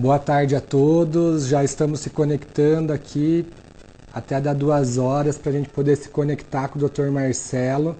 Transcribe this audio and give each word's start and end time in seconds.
Boa 0.00 0.20
tarde 0.20 0.54
a 0.54 0.60
todos. 0.60 1.48
Já 1.48 1.64
estamos 1.64 1.98
se 1.98 2.08
conectando 2.08 2.92
aqui 2.92 3.44
até 4.12 4.40
dar 4.40 4.54
duas 4.54 4.96
horas 4.96 5.36
para 5.36 5.50
a 5.50 5.52
gente 5.52 5.68
poder 5.70 5.96
se 5.96 6.08
conectar 6.08 6.68
com 6.68 6.78
o 6.78 6.88
Dr. 6.88 7.10
Marcelo. 7.10 7.96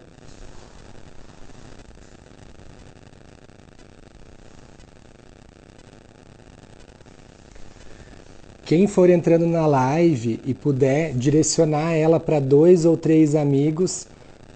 Quem 8.65 8.87
for 8.87 9.11
entrando 9.11 9.49
na 9.49 9.67
live 9.67 10.41
e 10.47 10.55
puder 10.55 11.13
direcionar 11.15 11.95
ela 11.95 12.21
para 12.21 12.39
dois 12.39 12.85
ou 12.85 12.97
três 12.97 13.35
amigos, 13.35 14.07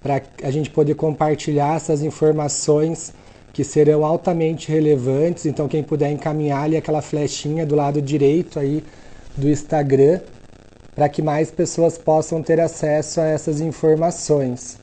para 0.01 0.21
a 0.41 0.49
gente 0.49 0.69
poder 0.69 0.95
compartilhar 0.95 1.75
essas 1.75 2.03
informações 2.03 3.11
que 3.53 3.63
serão 3.63 4.03
altamente 4.03 4.69
relevantes. 4.69 5.45
Então, 5.45 5.67
quem 5.67 5.83
puder 5.83 6.11
encaminhar 6.11 6.63
ali 6.63 6.75
aquela 6.75 7.03
flechinha 7.03 7.65
do 7.65 7.75
lado 7.75 8.01
direito 8.01 8.59
aí 8.59 8.83
do 9.37 9.47
Instagram, 9.47 10.19
para 10.95 11.07
que 11.07 11.21
mais 11.21 11.51
pessoas 11.51 11.97
possam 11.97 12.41
ter 12.41 12.59
acesso 12.59 13.21
a 13.21 13.25
essas 13.25 13.61
informações. 13.61 14.79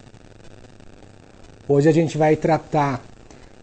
Hoje 1.68 1.88
a 1.88 1.92
gente 1.92 2.16
vai 2.16 2.36
tratar 2.36 3.02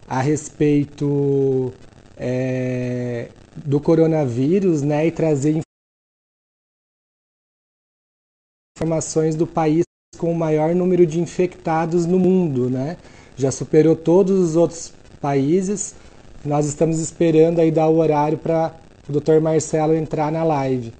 a 0.06 0.20
respeito 0.20 1.72
é, 2.16 3.28
do 3.56 3.80
coronavírus, 3.80 4.82
né, 4.82 5.06
e 5.06 5.10
trazer 5.10 5.60
informações 8.78 9.34
do 9.34 9.46
país 9.46 9.84
com 10.16 10.32
o 10.32 10.34
maior 10.34 10.74
número 10.74 11.06
de 11.06 11.20
infectados 11.20 12.06
no 12.06 12.18
mundo, 12.18 12.70
né? 12.70 12.96
Já 13.36 13.52
superou 13.52 13.94
todos 13.94 14.38
os 14.38 14.56
outros 14.56 14.92
países. 15.20 15.94
Nós 16.44 16.66
estamos 16.66 16.98
esperando 16.98 17.60
aí 17.60 17.70
dar 17.70 17.88
o 17.88 17.98
horário 17.98 18.38
para 18.38 18.72
o 19.08 19.12
Dr. 19.12 19.40
Marcelo 19.40 19.94
entrar 19.94 20.30
na 20.30 20.44
live. 20.44 20.92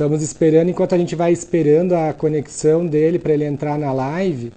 Estamos 0.00 0.22
esperando, 0.22 0.70
enquanto 0.70 0.94
a 0.94 0.98
gente 0.98 1.14
vai 1.14 1.30
esperando 1.30 1.92
a 1.92 2.14
conexão 2.14 2.86
dele 2.86 3.18
para 3.18 3.34
ele 3.34 3.44
entrar 3.44 3.78
na 3.78 3.92
live, 3.92 4.50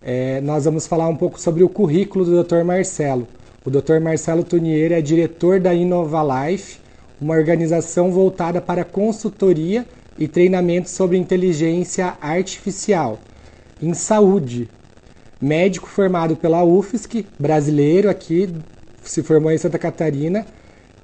é, 0.00 0.40
nós 0.40 0.64
vamos 0.64 0.86
falar 0.86 1.08
um 1.08 1.16
pouco 1.16 1.40
sobre 1.40 1.64
o 1.64 1.68
currículo 1.68 2.24
do 2.24 2.44
Dr. 2.44 2.62
Marcelo. 2.62 3.26
O 3.64 3.70
Dr. 3.70 3.98
Marcelo 4.00 4.44
Tunier 4.44 4.92
é 4.92 5.00
diretor 5.00 5.58
da 5.58 5.74
Innova 5.74 6.22
Life, 6.22 6.78
uma 7.20 7.34
organização 7.34 8.10
voltada 8.10 8.60
para 8.60 8.84
consultoria 8.84 9.86
e 10.18 10.26
treinamento 10.26 10.88
sobre 10.88 11.16
inteligência 11.16 12.16
artificial 12.20 13.18
em 13.80 13.94
saúde. 13.94 14.68
Médico 15.40 15.86
formado 15.86 16.36
pela 16.36 16.64
UFSC, 16.64 17.26
brasileiro 17.38 18.08
aqui, 18.08 18.48
se 19.02 19.22
formou 19.22 19.52
em 19.52 19.58
Santa 19.58 19.78
Catarina, 19.78 20.46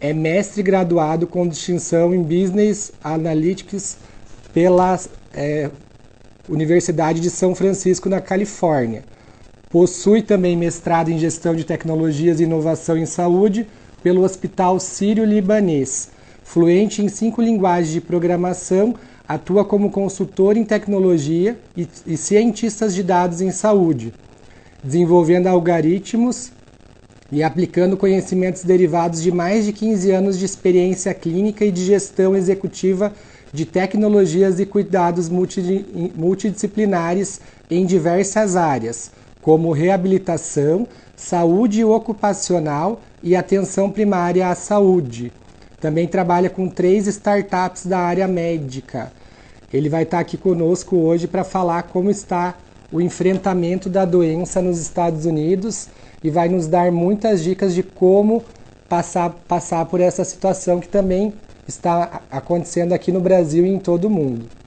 é 0.00 0.12
mestre 0.12 0.62
graduado 0.62 1.26
com 1.26 1.46
distinção 1.46 2.14
em 2.14 2.22
Business 2.22 2.92
Analytics 3.04 3.98
pela 4.52 4.98
é, 5.34 5.70
Universidade 6.48 7.20
de 7.20 7.30
São 7.30 7.54
Francisco, 7.54 8.08
na 8.08 8.20
Califórnia. 8.20 9.04
Possui 9.70 10.22
também 10.22 10.56
mestrado 10.56 11.10
em 11.10 11.18
Gestão 11.18 11.54
de 11.54 11.64
Tecnologias 11.64 12.40
e 12.40 12.44
Inovação 12.44 12.96
em 12.96 13.06
Saúde 13.06 13.66
pelo 14.02 14.22
Hospital 14.22 14.80
Sírio-Libanês. 14.80 16.10
Fluente 16.42 17.02
em 17.02 17.08
cinco 17.08 17.40
linguagens 17.40 17.92
de 17.92 18.00
programação, 18.00 18.96
atua 19.26 19.64
como 19.64 19.90
consultor 19.90 20.56
em 20.56 20.64
tecnologia 20.64 21.58
e, 21.76 21.88
e 22.06 22.16
cientistas 22.16 22.94
de 22.94 23.02
dados 23.02 23.40
em 23.40 23.50
saúde, 23.50 24.12
desenvolvendo 24.82 25.46
algoritmos 25.46 26.52
e 27.30 27.42
aplicando 27.42 27.96
conhecimentos 27.96 28.64
derivados 28.64 29.22
de 29.22 29.32
mais 29.32 29.64
de 29.64 29.72
15 29.72 30.10
anos 30.10 30.38
de 30.38 30.44
experiência 30.44 31.14
clínica 31.14 31.64
e 31.64 31.70
de 31.70 31.82
gestão 31.84 32.36
executiva 32.36 33.14
de 33.52 33.64
tecnologias 33.64 34.60
e 34.60 34.66
cuidados 34.66 35.30
multidisciplinares 35.30 37.40
em 37.70 37.86
diversas 37.86 38.56
áreas, 38.56 39.12
como 39.42 39.72
reabilitação, 39.72 40.86
saúde 41.16 41.84
ocupacional 41.84 43.00
e 43.22 43.36
atenção 43.36 43.90
primária 43.90 44.48
à 44.48 44.54
saúde. 44.54 45.32
Também 45.80 46.06
trabalha 46.06 46.48
com 46.48 46.68
três 46.68 47.08
startups 47.08 47.84
da 47.84 47.98
área 47.98 48.28
médica. 48.28 49.12
Ele 49.72 49.88
vai 49.88 50.04
estar 50.04 50.20
aqui 50.20 50.36
conosco 50.36 50.96
hoje 50.96 51.26
para 51.26 51.42
falar 51.42 51.82
como 51.84 52.08
está 52.08 52.54
o 52.92 53.00
enfrentamento 53.00 53.90
da 53.90 54.04
doença 54.04 54.62
nos 54.62 54.78
Estados 54.78 55.26
Unidos 55.26 55.88
e 56.22 56.30
vai 56.30 56.48
nos 56.48 56.68
dar 56.68 56.92
muitas 56.92 57.42
dicas 57.42 57.74
de 57.74 57.82
como 57.82 58.44
passar, 58.88 59.30
passar 59.48 59.86
por 59.86 60.00
essa 60.00 60.24
situação 60.24 60.78
que 60.78 60.88
também 60.88 61.32
está 61.66 62.20
acontecendo 62.30 62.92
aqui 62.92 63.10
no 63.10 63.20
Brasil 63.20 63.66
e 63.66 63.70
em 63.70 63.78
todo 63.78 64.04
o 64.04 64.10
mundo. 64.10 64.61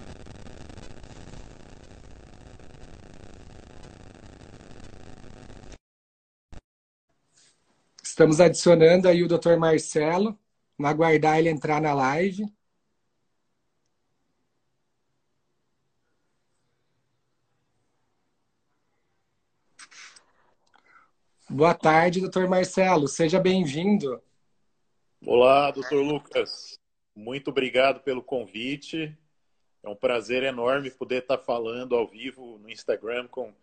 Estamos 8.15 8.39
adicionando 8.39 9.09
aí 9.09 9.21
o 9.23 9.27
Dr. 9.27 9.57
Marcelo. 9.59 10.39
Vamos 10.77 10.89
aguardar 10.89 11.37
ele 11.37 11.49
entrar 11.49 11.81
na 11.81 11.93
live. 11.93 12.45
Boa 21.49 21.73
tarde, 21.73 22.21
doutor 22.21 22.47
Marcelo. 22.47 23.05
Seja 23.09 23.37
bem-vindo. 23.37 24.23
Olá, 25.25 25.69
doutor 25.71 26.01
Lucas. 26.01 26.79
Muito 27.13 27.49
obrigado 27.49 27.99
pelo 27.99 28.23
convite. 28.23 29.13
É 29.83 29.89
um 29.89 29.95
prazer 29.95 30.41
enorme 30.41 30.89
poder 30.89 31.23
estar 31.23 31.39
falando 31.39 31.93
ao 31.97 32.07
vivo 32.07 32.57
no 32.59 32.69
Instagram 32.69 33.27
com 33.27 33.53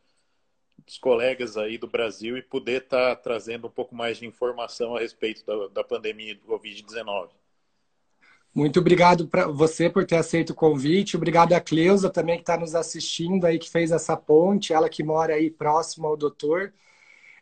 os 0.86 0.98
colegas 0.98 1.56
aí 1.56 1.78
do 1.78 1.86
Brasil 1.86 2.36
e 2.36 2.42
poder 2.42 2.82
estar 2.82 3.16
trazendo 3.16 3.66
um 3.66 3.70
pouco 3.70 3.94
mais 3.94 4.18
de 4.18 4.26
informação 4.26 4.96
a 4.96 5.00
respeito 5.00 5.44
da, 5.44 5.68
da 5.68 5.84
pandemia 5.84 6.34
do 6.34 6.42
Covid-19. 6.42 7.30
Muito 8.54 8.80
obrigado 8.80 9.26
para 9.26 9.46
você 9.46 9.88
por 9.88 10.04
ter 10.04 10.16
aceito 10.16 10.50
o 10.50 10.54
convite. 10.54 11.16
Obrigado 11.16 11.54
a 11.54 11.60
Cleusa 11.60 12.10
também 12.10 12.36
que 12.36 12.42
está 12.42 12.56
nos 12.56 12.74
assistindo 12.74 13.46
aí, 13.46 13.58
que 13.58 13.70
fez 13.70 13.90
essa 13.90 14.14
ponte, 14.14 14.74
ela 14.74 14.90
que 14.90 15.02
mora 15.02 15.34
aí 15.34 15.50
próximo 15.50 16.06
ao 16.06 16.16
doutor. 16.16 16.72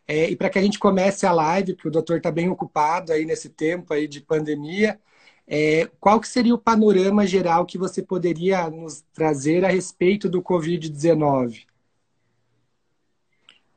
É, 0.07 0.29
e 0.29 0.35
para 0.35 0.49
que 0.49 0.57
a 0.57 0.61
gente 0.61 0.79
comece 0.79 1.25
a 1.25 1.31
live, 1.33 1.73
porque 1.73 1.89
o 1.89 1.91
doutor 1.91 2.17
está 2.17 2.31
bem 2.31 2.49
ocupado 2.49 3.11
aí 3.11 3.25
nesse 3.25 3.49
tempo 3.49 3.93
aí 3.93 4.07
de 4.07 4.21
pandemia, 4.21 4.99
é, 5.45 5.89
qual 5.99 6.19
que 6.21 6.27
seria 6.27 6.55
o 6.55 6.57
panorama 6.57 7.27
geral 7.27 7.65
que 7.65 7.77
você 7.77 8.01
poderia 8.01 8.69
nos 8.69 9.01
trazer 9.13 9.65
a 9.65 9.69
respeito 9.69 10.29
do 10.29 10.41
Covid-19? 10.41 11.65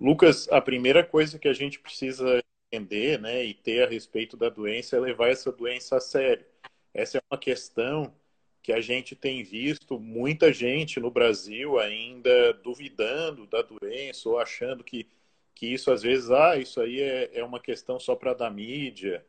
Lucas, 0.00 0.48
a 0.50 0.60
primeira 0.60 1.04
coisa 1.04 1.38
que 1.38 1.48
a 1.48 1.52
gente 1.52 1.78
precisa 1.78 2.42
entender 2.70 3.20
né, 3.20 3.44
e 3.44 3.54
ter 3.54 3.84
a 3.84 3.88
respeito 3.88 4.36
da 4.36 4.48
doença 4.48 4.96
é 4.96 5.00
levar 5.00 5.28
essa 5.28 5.52
doença 5.52 5.96
a 5.96 6.00
sério. 6.00 6.44
Essa 6.92 7.18
é 7.18 7.22
uma 7.30 7.38
questão 7.38 8.14
que 8.62 8.72
a 8.72 8.80
gente 8.80 9.14
tem 9.14 9.42
visto 9.42 9.98
muita 10.00 10.52
gente 10.52 10.98
no 10.98 11.10
Brasil 11.10 11.78
ainda 11.78 12.52
duvidando 12.54 13.46
da 13.46 13.62
doença 13.62 14.28
ou 14.28 14.38
achando 14.38 14.82
que 14.82 15.06
que 15.54 15.66
isso 15.72 15.90
às 15.90 16.02
vezes, 16.02 16.30
ah, 16.30 16.56
isso 16.56 16.80
aí 16.80 17.00
é, 17.00 17.30
é 17.38 17.44
uma 17.44 17.60
questão 17.60 17.98
só 17.98 18.16
para 18.16 18.34
dar 18.34 18.50
mídia. 18.50 19.24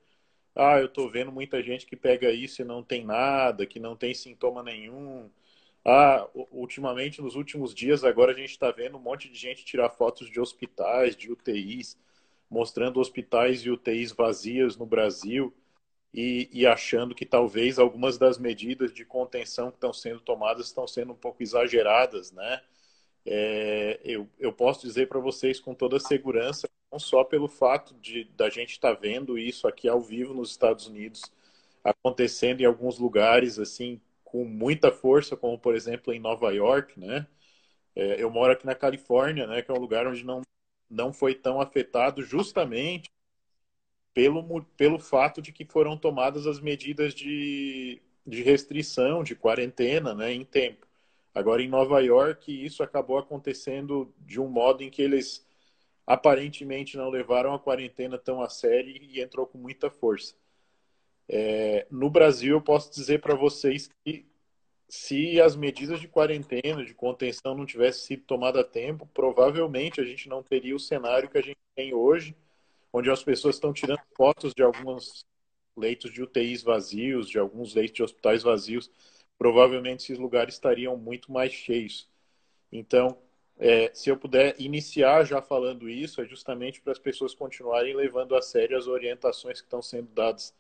Ah, 0.56 0.80
eu 0.80 0.88
estou 0.88 1.10
vendo 1.10 1.32
muita 1.32 1.62
gente 1.62 1.86
que 1.86 1.96
pega 1.96 2.32
isso 2.32 2.62
e 2.62 2.66
não 2.66 2.84
tem 2.84 3.06
nada, 3.06 3.66
que 3.66 3.80
não 3.80 3.96
tem 3.96 4.14
sintoma 4.14 4.64
nenhum. 4.64 5.30
Ah, 5.86 6.28
ultimamente, 6.52 7.22
nos 7.22 7.36
últimos 7.36 7.74
dias, 7.74 8.04
agora 8.04 8.32
a 8.32 8.36
gente 8.36 8.50
está 8.52 8.72
vendo 8.72 8.98
um 8.98 9.02
monte 9.02 9.30
de 9.30 9.38
gente 9.38 9.64
tirar 9.64 9.90
fotos 9.90 10.30
de 10.32 10.40
hospitais, 10.40 11.16
de 11.16 11.32
UTIs, 11.32 11.98
mostrando 12.50 13.00
hospitais 13.00 13.62
e 13.62 13.70
UTIs 13.70 14.12
vazias 14.12 14.78
no 14.78 14.86
Brasil 14.86 15.54
e, 16.14 16.50
e 16.52 16.66
achando 16.66 17.14
que 17.14 17.26
talvez 17.26 17.78
algumas 17.80 18.18
das 18.18 18.38
medidas 18.40 18.94
de 18.94 19.06
contenção 19.06 19.70
que 19.70 19.78
estão 19.78 19.94
sendo 19.94 20.20
tomadas 20.22 20.68
estão 20.68 20.88
sendo 20.88 21.14
um 21.14 21.16
pouco 21.16 21.44
exageradas, 21.44 22.32
né? 22.32 22.62
é, 23.26 24.00
eu, 24.04 24.30
eu 24.40 24.54
posso 24.54 24.82
dizer 24.86 25.08
para 25.08 25.20
vocês 25.20 25.60
com 25.60 25.74
toda 25.74 26.00
segurança, 26.00 26.70
não 26.92 27.00
só 27.00 27.24
pelo 27.24 27.48
fato 27.48 27.96
de 27.96 28.26
da 28.36 28.50
gente 28.50 28.72
estar 28.72 28.94
tá 28.94 29.00
vendo 29.02 29.38
isso 29.38 29.68
aqui 29.68 29.88
ao 29.90 30.00
vivo 30.02 30.34
nos 30.34 30.52
Estados 30.52 30.88
Unidos, 30.88 31.24
acontecendo 31.84 32.62
em 32.62 32.66
alguns 32.66 33.00
lugares 33.00 33.58
assim 33.60 34.00
com 34.26 34.46
muita 34.46 34.92
força, 34.92 35.38
como 35.38 35.58
por 35.60 35.76
exemplo 35.76 36.14
em 36.14 36.20
Nova 36.20 36.52
York, 36.54 37.00
né? 37.00 37.28
É, 37.96 38.22
eu 38.22 38.30
moro 38.32 38.54
aqui 38.54 38.66
na 38.66 38.76
Califórnia, 38.76 39.48
né? 39.48 39.62
Que 39.62 39.72
é 39.72 39.76
um 39.76 39.80
lugar 39.80 40.08
onde 40.08 40.26
não 40.26 40.42
não 40.90 41.14
foi 41.14 41.36
tão 41.36 41.62
afetado, 41.62 42.22
justamente 42.24 43.10
pelo, 44.14 44.64
pelo 44.78 44.98
fato 45.00 45.42
de 45.42 45.52
que 45.52 45.66
foram 45.66 45.98
tomadas 45.98 46.48
as 46.48 46.60
medidas 46.60 47.14
de, 47.14 48.02
de 48.26 48.42
restrição, 48.44 49.24
de 49.24 49.36
quarentena, 49.36 50.14
né, 50.16 50.32
em 50.34 50.46
tempo. 50.46 50.88
Agora, 51.34 51.62
em 51.62 51.68
Nova 51.68 52.00
York, 52.00 52.64
isso 52.66 52.82
acabou 52.82 53.18
acontecendo 53.18 54.14
de 54.20 54.40
um 54.40 54.48
modo 54.48 54.84
em 54.84 54.90
que 54.90 55.02
eles 55.02 55.46
aparentemente 56.08 56.96
não 56.98 57.10
levaram 57.10 57.54
a 57.54 57.60
quarentena 57.60 58.18
tão 58.18 58.42
a 58.42 58.50
sério 58.50 58.92
e 58.92 59.22
entrou 59.22 59.46
com 59.46 59.58
muita 59.58 59.90
força. 59.90 60.36
É, 61.28 61.88
no 61.90 62.10
Brasil, 62.10 62.56
eu 62.56 62.62
posso 62.62 62.92
dizer 62.92 63.20
para 63.20 63.36
vocês 63.36 63.90
que 64.04 64.26
se 64.88 65.42
as 65.42 65.56
medidas 65.56 66.00
de 66.00 66.08
quarentena, 66.08 66.86
de 66.86 66.94
contenção 66.94 67.56
não 67.56 67.66
tivessem 67.66 68.06
sido 68.06 68.24
tomadas 68.24 68.62
a 68.62 68.68
tempo, 68.68 69.10
provavelmente 69.14 70.00
a 70.00 70.04
gente 70.04 70.30
não 70.30 70.44
teria 70.44 70.76
o 70.76 70.80
cenário 70.80 71.30
que 71.30 71.38
a 71.38 71.42
gente 71.42 71.58
tem 71.76 71.94
hoje, 71.94 72.36
onde 72.94 73.10
as 73.10 73.24
pessoas 73.24 73.56
estão 73.56 73.74
tirando 73.74 74.02
fotos 74.16 74.54
de 74.56 74.64
alguns 74.64 75.26
leitos 75.76 76.14
de 76.14 76.22
UTIs 76.22 76.64
vazios, 76.64 77.30
de 77.30 77.40
alguns 77.40 77.74
leitos 77.74 77.96
de 77.96 78.04
hospitais 78.04 78.44
vazios. 78.44 78.90
Provavelmente 79.38 80.04
esses 80.04 80.18
lugares 80.18 80.54
estariam 80.54 80.96
muito 80.96 81.32
mais 81.32 81.52
cheios. 81.52 82.08
Então, 82.72 83.18
é, 83.58 83.92
se 83.94 84.10
eu 84.10 84.18
puder 84.18 84.56
iniciar 84.60 85.24
já 85.26 85.42
falando 85.42 85.90
isso, 85.90 86.22
é 86.22 86.26
justamente 86.26 86.80
para 86.82 86.92
as 86.92 87.00
pessoas 87.00 87.34
continuarem 87.34 87.96
levando 87.96 88.36
a 88.36 88.42
sério 88.42 88.78
as 88.78 88.88
orientações 88.88 89.60
que 89.60 89.68
estão 89.68 89.82
sendo 89.82 90.10
dadas 90.14 90.54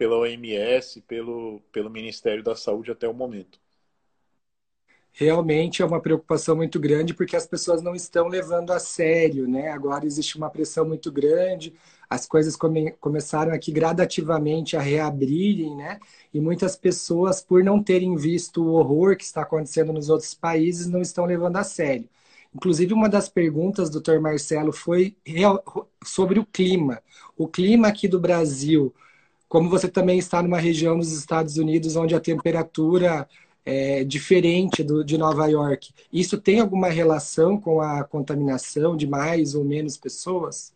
pela 0.00 0.16
OMS, 0.16 1.02
pelo, 1.02 1.60
pelo 1.70 1.90
Ministério 1.90 2.42
da 2.42 2.56
Saúde 2.56 2.90
até 2.90 3.06
o 3.06 3.12
momento. 3.12 3.60
Realmente 5.12 5.82
é 5.82 5.84
uma 5.84 6.00
preocupação 6.00 6.56
muito 6.56 6.80
grande 6.80 7.12
porque 7.12 7.36
as 7.36 7.46
pessoas 7.46 7.82
não 7.82 7.94
estão 7.94 8.26
levando 8.26 8.70
a 8.70 8.78
sério, 8.78 9.46
né? 9.46 9.68
Agora 9.68 10.06
existe 10.06 10.38
uma 10.38 10.48
pressão 10.48 10.86
muito 10.86 11.12
grande, 11.12 11.74
as 12.08 12.26
coisas 12.26 12.56
come, 12.56 12.92
começaram 12.92 13.52
aqui 13.52 13.70
gradativamente 13.70 14.74
a 14.74 14.80
reabrirem, 14.80 15.76
né? 15.76 16.00
E 16.32 16.40
muitas 16.40 16.76
pessoas, 16.76 17.42
por 17.42 17.62
não 17.62 17.82
terem 17.82 18.16
visto 18.16 18.64
o 18.64 18.72
horror 18.72 19.18
que 19.18 19.24
está 19.24 19.42
acontecendo 19.42 19.92
nos 19.92 20.08
outros 20.08 20.32
países, 20.32 20.86
não 20.86 21.02
estão 21.02 21.26
levando 21.26 21.56
a 21.56 21.64
sério. 21.64 22.08
Inclusive, 22.54 22.94
uma 22.94 23.08
das 23.10 23.28
perguntas, 23.28 23.90
doutor 23.90 24.18
Marcelo, 24.18 24.72
foi 24.72 25.14
sobre 26.02 26.38
o 26.38 26.46
clima. 26.46 27.02
O 27.36 27.46
clima 27.46 27.88
aqui 27.88 28.08
do 28.08 28.18
Brasil, 28.18 28.94
como 29.50 29.68
você 29.68 29.88
também 29.88 30.16
está 30.16 30.40
numa 30.40 30.60
região 30.60 30.96
dos 30.96 31.10
Estados 31.10 31.56
Unidos 31.56 31.96
onde 31.96 32.14
a 32.14 32.20
temperatura 32.20 33.28
é 33.66 34.04
diferente 34.04 34.84
do, 34.84 35.04
de 35.04 35.18
Nova 35.18 35.48
York, 35.48 35.92
isso 36.12 36.40
tem 36.40 36.60
alguma 36.60 36.88
relação 36.88 37.60
com 37.60 37.80
a 37.80 38.04
contaminação 38.04 38.96
de 38.96 39.08
mais 39.08 39.56
ou 39.56 39.64
menos 39.64 39.96
pessoas? 39.96 40.72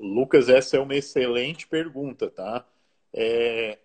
Lucas, 0.00 0.48
essa 0.48 0.78
é 0.78 0.80
uma 0.80 0.96
excelente 0.96 1.66
pergunta, 1.66 2.30
tá? 2.30 2.66
É, 3.12 3.76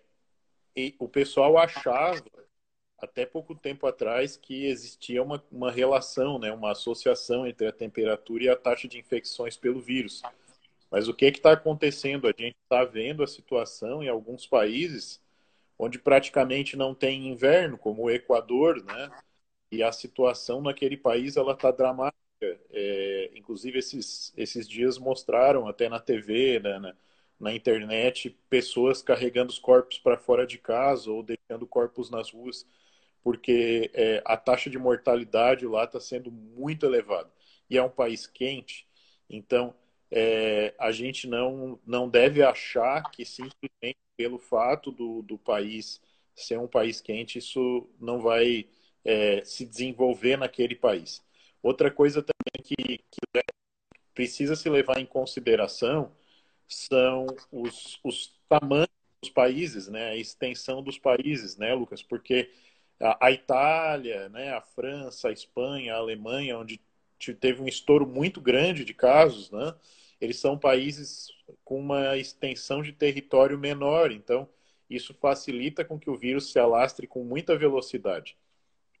o 0.98 1.06
pessoal 1.06 1.58
achava 1.58 2.24
até 2.98 3.26
pouco 3.26 3.54
tempo 3.54 3.86
atrás 3.86 4.34
que 4.34 4.64
existia 4.64 5.22
uma, 5.22 5.44
uma 5.52 5.70
relação, 5.70 6.38
né, 6.38 6.50
uma 6.50 6.72
associação 6.72 7.46
entre 7.46 7.66
a 7.66 7.72
temperatura 7.72 8.44
e 8.44 8.48
a 8.48 8.56
taxa 8.56 8.88
de 8.88 8.98
infecções 8.98 9.58
pelo 9.58 9.78
vírus. 9.78 10.22
Mas 10.94 11.08
o 11.08 11.12
que 11.12 11.24
está 11.24 11.50
acontecendo? 11.50 12.28
A 12.28 12.30
gente 12.30 12.54
está 12.62 12.84
vendo 12.84 13.24
a 13.24 13.26
situação 13.26 14.00
em 14.00 14.08
alguns 14.08 14.46
países 14.46 15.20
onde 15.76 15.98
praticamente 15.98 16.76
não 16.76 16.94
tem 16.94 17.26
inverno, 17.26 17.76
como 17.76 18.04
o 18.04 18.10
Equador, 18.10 18.80
né? 18.84 19.10
E 19.72 19.82
a 19.82 19.90
situação 19.90 20.62
naquele 20.62 20.96
país 20.96 21.36
ela 21.36 21.52
está 21.54 21.72
dramática. 21.72 22.14
É, 22.70 23.32
inclusive 23.34 23.80
esses 23.80 24.32
esses 24.36 24.68
dias 24.68 24.96
mostraram 24.96 25.66
até 25.66 25.88
na 25.88 25.98
TV, 25.98 26.60
né, 26.60 26.78
na, 26.78 26.96
na 27.40 27.52
internet, 27.52 28.30
pessoas 28.48 29.02
carregando 29.02 29.50
os 29.50 29.58
corpos 29.58 29.98
para 29.98 30.16
fora 30.16 30.46
de 30.46 30.58
casa 30.58 31.10
ou 31.10 31.24
deixando 31.24 31.66
corpos 31.66 32.08
nas 32.08 32.30
ruas 32.30 32.64
porque 33.22 33.90
é, 33.94 34.22
a 34.24 34.36
taxa 34.36 34.70
de 34.70 34.78
mortalidade 34.78 35.66
lá 35.66 35.84
está 35.84 35.98
sendo 35.98 36.30
muito 36.30 36.86
elevada. 36.86 37.30
E 37.70 37.78
é 37.78 37.82
um 37.82 37.90
país 37.90 38.26
quente, 38.28 38.86
então 39.28 39.74
é, 40.16 40.72
a 40.78 40.92
gente 40.92 41.26
não, 41.26 41.76
não 41.84 42.08
deve 42.08 42.40
achar 42.40 43.10
que 43.10 43.24
simplesmente 43.24 43.98
pelo 44.16 44.38
fato 44.38 44.92
do, 44.92 45.22
do 45.22 45.36
país 45.36 46.00
ser 46.36 46.56
um 46.56 46.68
país 46.68 47.00
quente, 47.00 47.38
isso 47.38 47.88
não 48.00 48.20
vai 48.20 48.64
é, 49.04 49.44
se 49.44 49.66
desenvolver 49.66 50.36
naquele 50.36 50.76
país. 50.76 51.20
Outra 51.60 51.90
coisa 51.90 52.22
também 52.22 52.62
que, 52.62 52.98
que 52.98 53.44
precisa 54.14 54.54
se 54.54 54.70
levar 54.70 55.00
em 55.00 55.06
consideração 55.06 56.12
são 56.68 57.26
os, 57.50 57.98
os 58.04 58.38
tamanhos 58.48 58.88
dos 59.20 59.30
países, 59.30 59.88
né? 59.88 60.10
a 60.10 60.16
extensão 60.16 60.80
dos 60.80 60.96
países, 60.96 61.56
né, 61.56 61.74
Lucas? 61.74 62.04
Porque 62.04 62.52
a, 63.00 63.32
Itália, 63.32 64.28
né, 64.28 64.52
a 64.52 64.60
França, 64.60 65.28
a 65.28 65.32
Espanha, 65.32 65.94
a 65.94 65.98
Alemanha, 65.98 66.56
onde 66.56 66.80
teve 67.40 67.62
um 67.62 67.68
estouro 67.68 68.06
muito 68.06 68.40
grande 68.40 68.84
de 68.84 68.94
casos, 68.94 69.50
né, 69.50 69.74
eles 70.20 70.38
são 70.38 70.58
países 70.58 71.28
com 71.64 71.78
uma 71.78 72.16
extensão 72.16 72.82
de 72.82 72.92
território 72.92 73.58
menor, 73.58 74.10
então 74.10 74.48
isso 74.88 75.14
facilita 75.14 75.84
com 75.84 75.98
que 75.98 76.10
o 76.10 76.16
vírus 76.16 76.52
se 76.52 76.58
alastre 76.58 77.06
com 77.06 77.24
muita 77.24 77.56
velocidade. 77.56 78.36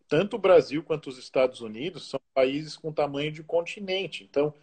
Tanto 0.08 0.36
o 0.36 0.38
Brasil 0.38 0.82
quanto 0.82 1.08
os 1.08 1.18
Estados 1.18 1.60
Unidos 1.60 2.08
são 2.08 2.20
países 2.34 2.76
com 2.76 2.92
tamanho 2.92 3.32
de 3.32 3.42
continente, 3.42 4.24
então 4.24 4.54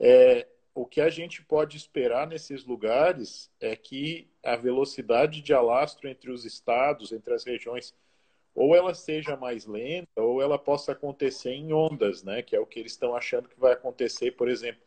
é, 0.00 0.46
o 0.74 0.84
que 0.84 1.00
a 1.00 1.08
gente 1.08 1.42
pode 1.42 1.76
esperar 1.76 2.26
nesses 2.26 2.64
lugares 2.64 3.50
é 3.60 3.74
que 3.74 4.28
a 4.44 4.56
velocidade 4.56 5.40
de 5.40 5.54
alastro 5.54 6.08
entre 6.08 6.30
os 6.30 6.44
estados, 6.44 7.12
entre 7.12 7.32
as 7.32 7.44
regiões 7.44 7.94
ou 8.56 8.74
ela 8.74 8.94
seja 8.94 9.36
mais 9.36 9.66
lenta, 9.66 10.22
ou 10.22 10.40
ela 10.40 10.58
possa 10.58 10.92
acontecer 10.92 11.50
em 11.50 11.74
ondas, 11.74 12.22
né? 12.22 12.42
Que 12.42 12.56
é 12.56 12.60
o 12.60 12.64
que 12.64 12.80
eles 12.80 12.92
estão 12.92 13.14
achando 13.14 13.50
que 13.50 13.60
vai 13.60 13.74
acontecer, 13.74 14.32
por 14.32 14.48
exemplo, 14.48 14.80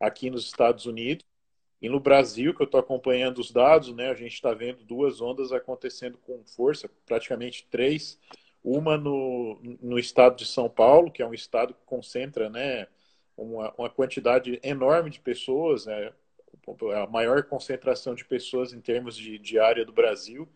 aqui 0.00 0.28
nos 0.28 0.44
Estados 0.44 0.86
Unidos 0.86 1.24
e 1.80 1.88
no 1.88 2.00
Brasil, 2.00 2.52
que 2.52 2.62
eu 2.62 2.66
estou 2.66 2.80
acompanhando 2.80 3.38
os 3.38 3.52
dados, 3.52 3.94
né? 3.94 4.10
A 4.10 4.14
gente 4.14 4.34
está 4.34 4.52
vendo 4.52 4.82
duas 4.84 5.20
ondas 5.20 5.52
acontecendo 5.52 6.18
com 6.18 6.44
força, 6.44 6.90
praticamente 7.06 7.64
três. 7.70 8.18
Uma 8.62 8.96
no, 8.96 9.58
no 9.80 9.98
estado 10.00 10.36
de 10.36 10.46
São 10.46 10.68
Paulo, 10.68 11.10
que 11.10 11.22
é 11.22 11.26
um 11.26 11.34
estado 11.34 11.74
que 11.74 11.84
concentra, 11.86 12.50
né? 12.50 12.88
Uma, 13.36 13.72
uma 13.78 13.90
quantidade 13.90 14.58
enorme 14.64 15.10
de 15.10 15.20
pessoas, 15.20 15.86
né? 15.86 16.12
a 16.94 17.06
maior 17.06 17.42
concentração 17.44 18.14
de 18.14 18.24
pessoas 18.24 18.72
em 18.72 18.80
termos 18.80 19.16
de, 19.16 19.38
de 19.38 19.58
área 19.58 19.84
do 19.84 19.92
Brasil 19.92 20.48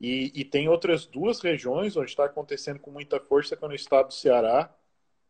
e, 0.00 0.32
e 0.34 0.44
tem 0.44 0.68
outras 0.68 1.06
duas 1.06 1.40
regiões 1.40 1.96
onde 1.96 2.10
está 2.10 2.24
acontecendo 2.26 2.78
com 2.78 2.90
muita 2.90 3.18
força, 3.18 3.56
que 3.56 3.64
é 3.64 3.68
no 3.68 3.74
estado 3.74 4.08
do 4.08 4.14
Ceará 4.14 4.74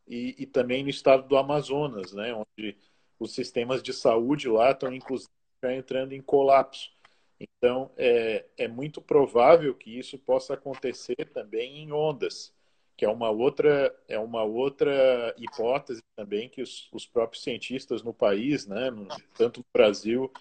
e, 0.07 0.35
e 0.39 0.47
também 0.47 0.83
no 0.83 0.91
estado 0.91 1.27
do 1.27 1.37
Amazonas, 1.37 2.13
né, 2.13 2.35
onde 2.35 2.77
os 3.19 3.33
sistemas 3.33 3.83
de 3.83 3.93
saúde 3.93 4.49
lá 4.49 4.73
estão, 4.73 4.93
inclusive, 4.93 5.31
entrando 5.63 6.13
em 6.13 6.21
colapso. 6.21 6.91
Então, 7.39 7.91
é, 7.97 8.45
é 8.57 8.69
muito 8.69 9.01
provável 9.01 9.75
que 9.75 9.99
isso 9.99 10.19
possa 10.19 10.55
acontecer 10.55 11.27
também 11.33 11.79
em 11.79 11.93
ondas, 11.93 12.53
que 12.97 13.05
é 13.05 13.09
uma 13.09 13.31
outra, 13.31 13.95
é 14.09 14.19
uma 14.19 14.43
outra 14.43 15.35
hipótese 15.39 16.03
também 16.17 16.49
que 16.49 16.63
os, 16.63 16.89
os 16.93 17.07
próprios 17.07 17.43
cientistas 17.43 18.03
no 18.03 18.13
país, 18.15 18.67
né, 18.67 18.91
tanto 19.37 19.61
no 19.61 19.67
Brasil 19.73 20.33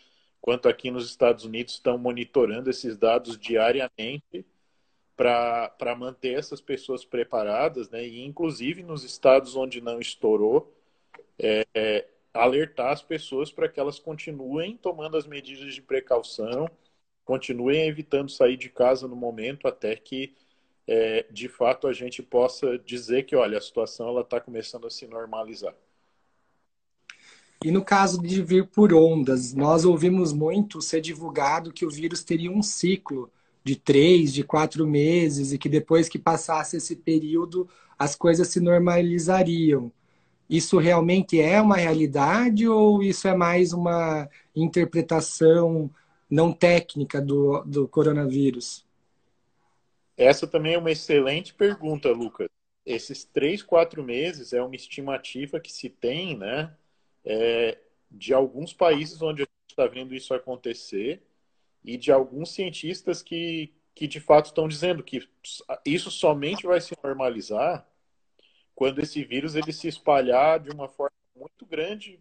quanto 0.46 0.70
aqui 0.70 0.92
nos 0.92 1.10
Estados 1.10 1.44
Unidos 1.44 1.74
estão 1.74 1.98
monitorando 1.98 2.70
esses 2.70 2.96
dados 2.96 3.36
diariamente 3.36 4.46
para 5.18 5.96
manter 5.98 6.38
essas 6.38 6.62
pessoas 6.62 7.04
preparadas, 7.04 7.90
né? 7.90 8.06
E 8.06 8.24
inclusive 8.24 8.84
nos 8.84 9.04
estados 9.04 9.56
onde 9.56 9.82
não 9.82 10.00
estourou, 10.00 10.72
é, 11.40 11.66
é, 11.74 12.08
alertar 12.32 12.92
as 12.92 13.02
pessoas 13.02 13.52
para 13.52 13.68
que 13.68 13.80
elas 13.80 13.98
continuem 13.98 14.78
tomando 14.78 15.18
as 15.18 15.26
medidas 15.26 15.74
de 15.74 15.82
precaução, 15.82 16.70
continuem 17.24 17.88
evitando 17.88 18.30
sair 18.30 18.56
de 18.56 18.70
casa 18.70 19.08
no 19.08 19.16
momento 19.16 19.68
até 19.68 19.96
que 19.96 20.36
é, 20.86 21.26
de 21.32 21.50
fato 21.50 21.88
a 21.88 21.94
gente 21.94 22.22
possa 22.22 22.78
dizer 22.78 23.24
que, 23.24 23.36
olha, 23.36 23.58
a 23.58 23.62
situação 23.62 24.10
ela 24.10 24.22
está 24.22 24.40
começando 24.40 24.86
a 24.86 24.92
se 24.92 25.08
normalizar. 25.08 25.74
E 27.64 27.72
no 27.72 27.84
caso 27.84 28.22
de 28.22 28.42
vir 28.42 28.68
por 28.68 28.94
ondas, 28.94 29.54
nós 29.54 29.86
ouvimos 29.86 30.34
muito 30.34 30.82
ser 30.82 31.02
divulgado 31.02 31.74
que 31.74 31.86
o 31.86 31.90
vírus 31.90 32.24
teria 32.24 32.52
um 32.52 32.62
ciclo 32.62 33.32
de 33.64 33.76
três, 33.76 34.34
de 34.34 34.44
quatro 34.44 34.86
meses 34.88 35.52
e 35.52 35.58
que 35.58 35.68
depois 35.68 36.08
que 36.08 36.20
passasse 36.20 36.78
esse 36.78 36.96
período 36.96 37.68
as 37.98 38.16
coisas 38.16 38.50
se 38.50 38.60
normalizariam. 38.60 39.92
Isso 40.50 40.78
realmente 40.78 41.40
é 41.40 41.60
uma 41.60 41.78
realidade 41.78 42.68
ou 42.68 43.02
isso 43.02 43.28
é 43.28 43.36
mais 43.36 43.74
uma 43.74 44.30
interpretação 44.56 45.90
não 46.30 46.52
técnica 46.52 47.20
do, 47.20 47.64
do 47.64 47.88
coronavírus? 47.88 48.86
Essa 50.18 50.46
também 50.46 50.76
é 50.76 50.78
uma 50.78 50.92
excelente 50.92 51.54
pergunta, 51.54 52.12
Lucas. 52.12 52.48
Esses 52.86 53.24
três, 53.24 53.64
quatro 53.64 54.04
meses 54.04 54.54
é 54.54 54.62
uma 54.62 54.76
estimativa 54.76 55.60
que 55.60 55.72
se 55.72 55.90
tem, 55.90 56.38
né? 56.38 56.72
É, 57.26 57.78
de 58.10 58.34
alguns 58.34 58.74
países 58.74 59.22
onde 59.22 59.42
a 59.42 59.46
gente 59.46 59.72
está 59.72 59.88
vendo 59.88 60.14
isso 60.14 60.34
acontecer 60.34 61.24
e 61.84 61.98
de 61.98 62.12
alguns 62.12 62.54
cientistas 62.54 63.22
que, 63.22 63.74
que 63.94 64.08
de 64.08 64.20
fato 64.20 64.48
estão 64.48 64.68
dizendo 64.68 65.04
que 65.04 65.28
isso 65.86 66.12
somente 66.12 66.66
vai 66.66 66.80
se 66.80 66.96
normalizar 67.04 67.88
quando 68.76 69.00
esse 69.00 69.24
vírus 69.24 69.56
ele 69.56 69.72
se 69.74 69.88
espalhar 69.88 70.60
de 70.60 70.70
uma 70.70 70.88
forma 70.88 71.16
muito 71.36 71.66
grande 71.66 72.20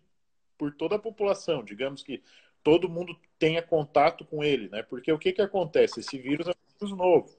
por 0.56 0.72
toda 0.72 0.96
a 0.96 1.00
população, 1.00 1.64
digamos 1.64 2.02
que 2.02 2.22
todo 2.62 2.88
mundo 2.88 3.16
tenha 3.38 3.60
contato 3.60 4.24
com 4.24 4.42
ele, 4.42 4.68
né? 4.68 4.82
Porque 4.82 5.12
o 5.12 5.18
que 5.18 5.32
que 5.32 5.42
acontece? 5.42 6.00
Esse 6.00 6.16
vírus 6.16 6.46
é 6.48 6.50
um 6.50 6.78
vírus 6.78 6.96
novo. 6.96 7.36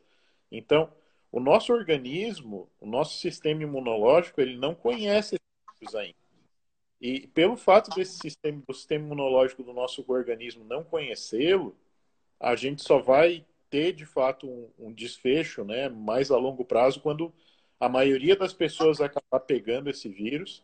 Então, 0.51 0.91
o 1.31 1.39
nosso 1.39 1.73
organismo, 1.73 2.69
o 2.79 2.85
nosso 2.85 3.17
sistema 3.17 3.63
imunológico, 3.63 4.39
ele 4.39 4.55
não 4.55 4.75
conhece 4.75 5.35
esse 5.35 5.79
vírus 5.79 5.95
ainda. 5.95 6.24
E 6.99 7.27
pelo 7.27 7.57
fato 7.57 7.93
desse 7.95 8.17
sistema, 8.19 8.61
do 8.67 8.73
sistema 8.73 9.05
imunológico 9.05 9.63
do 9.63 9.73
nosso 9.73 10.03
organismo 10.07 10.63
não 10.63 10.83
conhecê-lo, 10.83 11.75
a 12.39 12.55
gente 12.55 12.83
só 12.83 12.99
vai 12.99 13.45
ter 13.69 13.93
de 13.93 14.05
fato 14.05 14.47
um, 14.47 14.69
um, 14.79 14.93
desfecho, 14.93 15.63
né, 15.63 15.89
mais 15.89 16.31
a 16.31 16.37
longo 16.37 16.63
prazo 16.63 17.01
quando 17.01 17.33
a 17.79 17.89
maioria 17.89 18.35
das 18.35 18.53
pessoas 18.53 19.01
acabar 19.01 19.39
pegando 19.41 19.89
esse 19.89 20.07
vírus. 20.07 20.63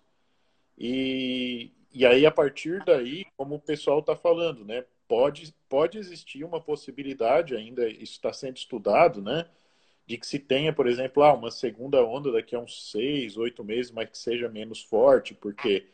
E, 0.77 1.71
e 1.93 2.05
aí 2.05 2.25
a 2.25 2.31
partir 2.31 2.83
daí, 2.85 3.25
como 3.35 3.55
o 3.55 3.59
pessoal 3.59 3.99
está 3.99 4.15
falando, 4.15 4.63
né, 4.65 4.85
pode 5.07 5.53
pode 5.67 5.97
existir 5.97 6.43
uma 6.43 6.61
possibilidade 6.61 7.55
ainda, 7.55 7.87
isso 7.89 8.13
está 8.13 8.31
sendo 8.33 8.57
estudado, 8.57 9.21
né, 9.21 9.45
de 10.05 10.17
que 10.17 10.27
se 10.27 10.39
tenha, 10.39 10.73
por 10.73 10.87
exemplo, 10.87 11.23
ah, 11.23 11.33
uma 11.33 11.51
segunda 11.51 12.03
onda 12.03 12.31
daqui 12.31 12.55
a 12.55 12.59
uns 12.59 12.91
seis, 12.91 13.37
oito 13.37 13.63
meses, 13.63 13.91
mas 13.91 14.09
que 14.09 14.17
seja 14.17 14.49
menos 14.49 14.81
forte, 14.81 15.33
porque 15.33 15.87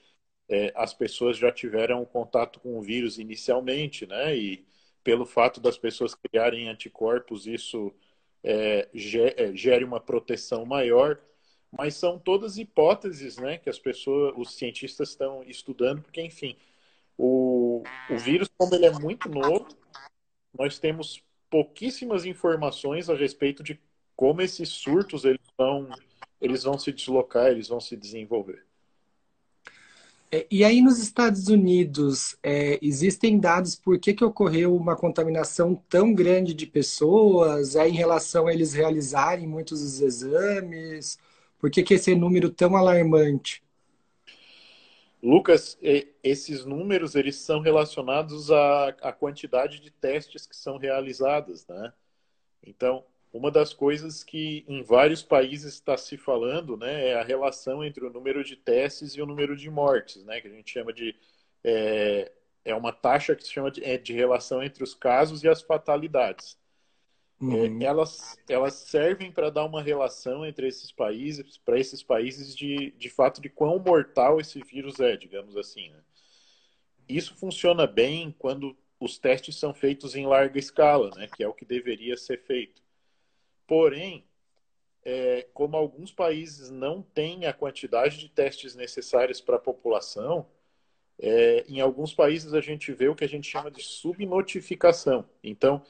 é, 0.50 0.72
as 0.76 0.94
pessoas 0.94 1.38
já 1.38 1.52
tiveram 1.52 2.06
contato 2.06 2.60
com 2.60 2.78
o 2.78 2.82
vírus 2.82 3.18
inicialmente, 3.20 4.06
né? 4.06 4.36
E 4.36 4.66
pelo 5.04 5.26
fato 5.26 5.60
das 5.60 5.78
pessoas 5.78 6.16
criarem 6.16 6.70
anticorpos, 6.70 7.48
isso 7.48 7.94
é, 8.44 8.88
é, 8.94 9.56
gere 9.56 9.84
uma 9.84 10.00
proteção 10.00 10.66
maior. 10.66 11.20
Mas 11.72 11.96
são 11.96 12.18
todas 12.18 12.58
hipóteses, 12.58 13.38
né? 13.38 13.58
Que 13.58 13.70
as 13.70 13.78
pessoas, 13.78 14.34
os 14.38 14.56
cientistas 14.56 15.10
estão 15.10 15.44
estudando, 15.44 16.02
porque 16.02 16.22
enfim, 16.22 16.56
o, 17.18 17.84
o 18.10 18.18
vírus, 18.18 18.50
como 18.58 18.74
ele 18.76 18.86
é 18.86 18.92
muito 18.92 19.28
novo, 19.30 19.68
nós 20.58 20.80
temos 20.80 21.24
pouquíssimas 21.50 22.26
informações 22.26 23.10
a 23.10 23.16
respeito 23.16 23.64
de 23.64 23.80
como 24.16 24.42
esses 24.42 24.70
surtos 24.70 25.26
eles 25.26 25.46
vão, 25.58 25.90
eles 26.42 26.64
vão 26.64 26.78
se 26.78 26.92
deslocar, 26.92 27.48
eles 27.48 27.68
vão 27.68 27.80
se 27.80 27.96
desenvolver. 27.96 28.67
É, 30.32 30.46
e 30.52 30.64
aí 30.64 30.82
nos 30.82 31.00
Estados 31.00 31.48
Unidos, 31.48 32.38
é, 32.44 32.78
existem 32.82 33.40
dados 33.40 33.76
por 33.76 33.98
que, 33.98 34.14
que 34.14 34.26
ocorreu 34.26 34.76
uma 34.76 34.96
contaminação 34.96 35.76
tão 35.88 36.14
grande 36.14 36.54
de 36.54 36.66
pessoas? 36.66 37.76
É 37.76 37.88
em 37.88 37.94
relação 37.94 38.48
a 38.48 38.54
eles 38.54 38.74
realizarem 38.74 39.48
muitos 39.48 39.82
dos 39.82 40.02
exames? 40.02 41.18
Por 41.60 41.72
que, 41.72 41.82
que 41.82 41.94
esse 41.94 42.14
número 42.14 42.50
tão 42.50 42.76
alarmante? 42.76 43.64
Lucas, 45.24 45.78
esses 46.24 46.64
números 46.66 47.16
eles 47.16 47.38
são 47.38 47.60
relacionados 47.60 48.52
à, 48.52 48.90
à 49.02 49.12
quantidade 49.12 49.80
de 49.80 49.90
testes 49.90 50.46
que 50.46 50.56
são 50.56 50.78
realizadas, 50.78 51.66
né? 51.68 51.92
Então, 52.64 53.04
uma 53.38 53.52
das 53.52 53.74
coisas 53.74 54.24
que 54.24 54.66
em 54.68 54.82
vários 54.82 55.22
países 55.22 55.76
está 55.76 55.96
se 55.96 56.18
falando 56.18 56.76
né, 56.76 57.10
é 57.10 57.14
a 57.16 57.24
relação 57.24 57.84
entre 57.84 58.06
o 58.06 58.10
número 58.10 58.44
de 58.44 58.56
testes 58.56 59.14
e 59.14 59.22
o 59.22 59.26
número 59.26 59.56
de 59.56 59.70
mortes, 59.70 60.24
né, 60.24 60.42
que 60.42 60.48
a 60.48 60.52
gente 60.52 60.72
chama 60.72 60.92
de. 60.92 61.16
É, 61.64 62.32
é 62.66 62.76
uma 62.76 62.92
taxa 62.92 63.36
que 63.36 63.44
se 63.44 63.54
chama 63.54 63.72
de, 63.72 63.84
é, 63.84 63.98
de 63.98 64.14
relação 64.14 64.62
entre 64.62 64.84
os 64.84 64.94
casos 64.94 65.44
e 65.44 65.48
as 65.48 65.62
fatalidades. 65.62 66.58
É, 67.40 67.46
uhum. 67.46 67.82
É, 67.82 67.86
elas, 67.86 68.38
elas 68.50 68.74
servem 68.74 69.32
para 69.32 69.52
dar 69.52 69.64
uma 69.66 69.82
relação 69.82 70.46
entre 70.46 70.68
esses 70.68 70.92
países, 70.92 71.58
para 71.60 71.80
esses 71.80 72.02
países 72.02 72.56
de, 72.56 72.92
de 72.92 73.10
fato 73.10 73.40
de 73.40 73.50
quão 73.50 73.78
mortal 73.80 74.40
esse 74.42 74.60
vírus 74.62 75.00
é, 75.00 75.16
digamos 75.16 75.56
assim. 75.56 75.90
Né? 75.90 76.00
Isso 77.08 77.36
funciona 77.36 77.86
bem 77.86 78.36
quando 78.38 78.76
os 79.00 79.20
testes 79.20 79.56
são 79.56 79.74
feitos 79.74 80.16
em 80.16 80.26
larga 80.26 80.58
escala, 80.58 81.12
né, 81.16 81.28
que 81.28 81.44
é 81.44 81.48
o 81.48 81.54
que 81.54 81.64
deveria 81.64 82.18
ser 82.18 82.42
feito. 82.44 82.82
Porém, 83.68 84.26
é, 85.04 85.48
como 85.54 85.78
alguns 85.78 86.12
países 86.12 86.72
não 86.72 87.02
têm 87.02 87.46
a 87.46 87.54
quantidade 87.54 88.18
de 88.18 88.30
testes 88.30 88.76
necessários 88.76 89.40
para 89.40 89.58
a 89.58 89.60
população, 89.60 90.48
é, 91.20 91.66
em 91.68 91.80
alguns 91.80 92.14
países 92.14 92.54
a 92.54 92.62
gente 92.62 92.92
vê 92.94 93.08
o 93.08 93.16
que 93.16 93.24
a 93.24 93.30
gente 93.30 93.50
chama 93.50 93.72
de 93.72 93.82
subnotificação. 93.82 95.28
Então, 95.44 95.84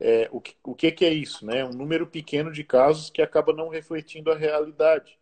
é, 0.00 0.28
o, 0.32 0.40
que, 0.40 0.56
o 0.64 0.74
que, 0.74 1.04
é 1.04 1.12
isso? 1.12 1.46
Né? 1.46 1.64
Um 1.64 1.72
número 1.72 2.06
pequeno 2.06 2.50
de 2.50 2.64
casos 2.64 3.08
que 3.10 3.22
acaba 3.22 3.52
não 3.52 3.68
refletindo 3.68 4.30
a 4.32 4.36
realidade. 4.36 5.18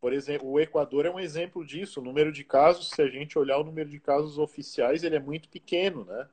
Por 0.00 0.12
exemplo, 0.12 0.48
o 0.48 0.60
Equador 0.60 1.06
é 1.06 1.10
um 1.10 1.20
exemplo 1.20 1.64
disso. 1.64 2.00
O 2.00 2.04
número 2.04 2.32
de 2.32 2.44
casos, 2.44 2.90
se 2.90 3.02
a 3.02 3.08
gente 3.08 3.38
olhar 3.38 3.58
o 3.58 3.64
número 3.64 3.88
de 3.88 4.00
casos 4.00 4.38
oficiais, 4.38 5.04
ele 5.04 5.16
é 5.16 5.20
muito 5.20 5.48
pequeno. 5.48 6.04
Né? 6.04 6.28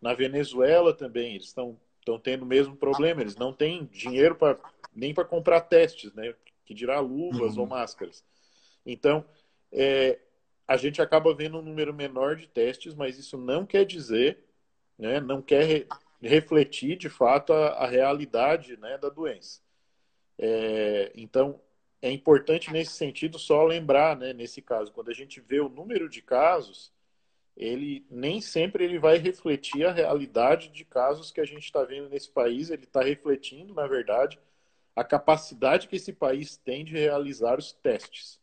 Na 0.00 0.14
Venezuela 0.14 0.94
também, 0.94 1.34
eles 1.34 1.46
estão 1.46 1.78
estão 1.98 2.18
tendo 2.18 2.42
o 2.42 2.46
mesmo 2.46 2.76
problema. 2.76 3.20
Eles 3.20 3.36
não 3.36 3.52
têm 3.52 3.86
dinheiro 3.86 4.34
para 4.34 4.58
nem 4.94 5.14
para 5.14 5.24
comprar 5.24 5.60
testes, 5.60 6.12
né? 6.14 6.34
Que 6.64 6.74
dirá 6.74 7.00
luvas 7.00 7.54
uhum. 7.54 7.62
ou 7.62 7.66
máscaras. 7.66 8.24
Então, 8.84 9.24
é, 9.72 10.18
a 10.66 10.76
gente 10.76 11.00
acaba 11.00 11.34
vendo 11.34 11.58
um 11.58 11.62
número 11.62 11.94
menor 11.94 12.36
de 12.36 12.46
testes, 12.46 12.94
mas 12.94 13.18
isso 13.18 13.38
não 13.38 13.64
quer 13.64 13.84
dizer, 13.84 14.44
né? 14.98 15.20
Não 15.20 15.40
quer 15.40 15.64
re 15.64 15.86
refletir 16.20 16.96
de 16.96 17.08
fato 17.08 17.52
a, 17.52 17.68
a 17.68 17.86
realidade, 17.86 18.76
né, 18.76 18.98
da 18.98 19.08
doença. 19.08 19.60
É, 20.36 21.12
então, 21.14 21.60
é 22.02 22.10
importante 22.10 22.72
nesse 22.72 22.92
sentido 22.92 23.38
só 23.38 23.64
lembrar, 23.64 24.16
né, 24.16 24.32
nesse 24.32 24.60
caso, 24.60 24.92
quando 24.92 25.10
a 25.10 25.14
gente 25.14 25.40
vê 25.40 25.60
o 25.60 25.68
número 25.68 26.08
de 26.08 26.20
casos, 26.20 26.92
ele 27.58 28.06
nem 28.08 28.40
sempre 28.40 28.84
ele 28.84 29.00
vai 29.00 29.18
refletir 29.18 29.84
a 29.84 29.92
realidade 29.92 30.68
de 30.68 30.84
casos 30.84 31.32
que 31.32 31.40
a 31.40 31.44
gente 31.44 31.64
está 31.64 31.82
vendo 31.82 32.08
nesse 32.08 32.30
país. 32.30 32.70
Ele 32.70 32.84
está 32.84 33.02
refletindo, 33.02 33.74
na 33.74 33.84
verdade, 33.88 34.38
a 34.94 35.02
capacidade 35.02 35.88
que 35.88 35.96
esse 35.96 36.12
país 36.12 36.56
tem 36.56 36.84
de 36.84 36.92
realizar 36.92 37.58
os 37.58 37.72
testes. 37.72 38.38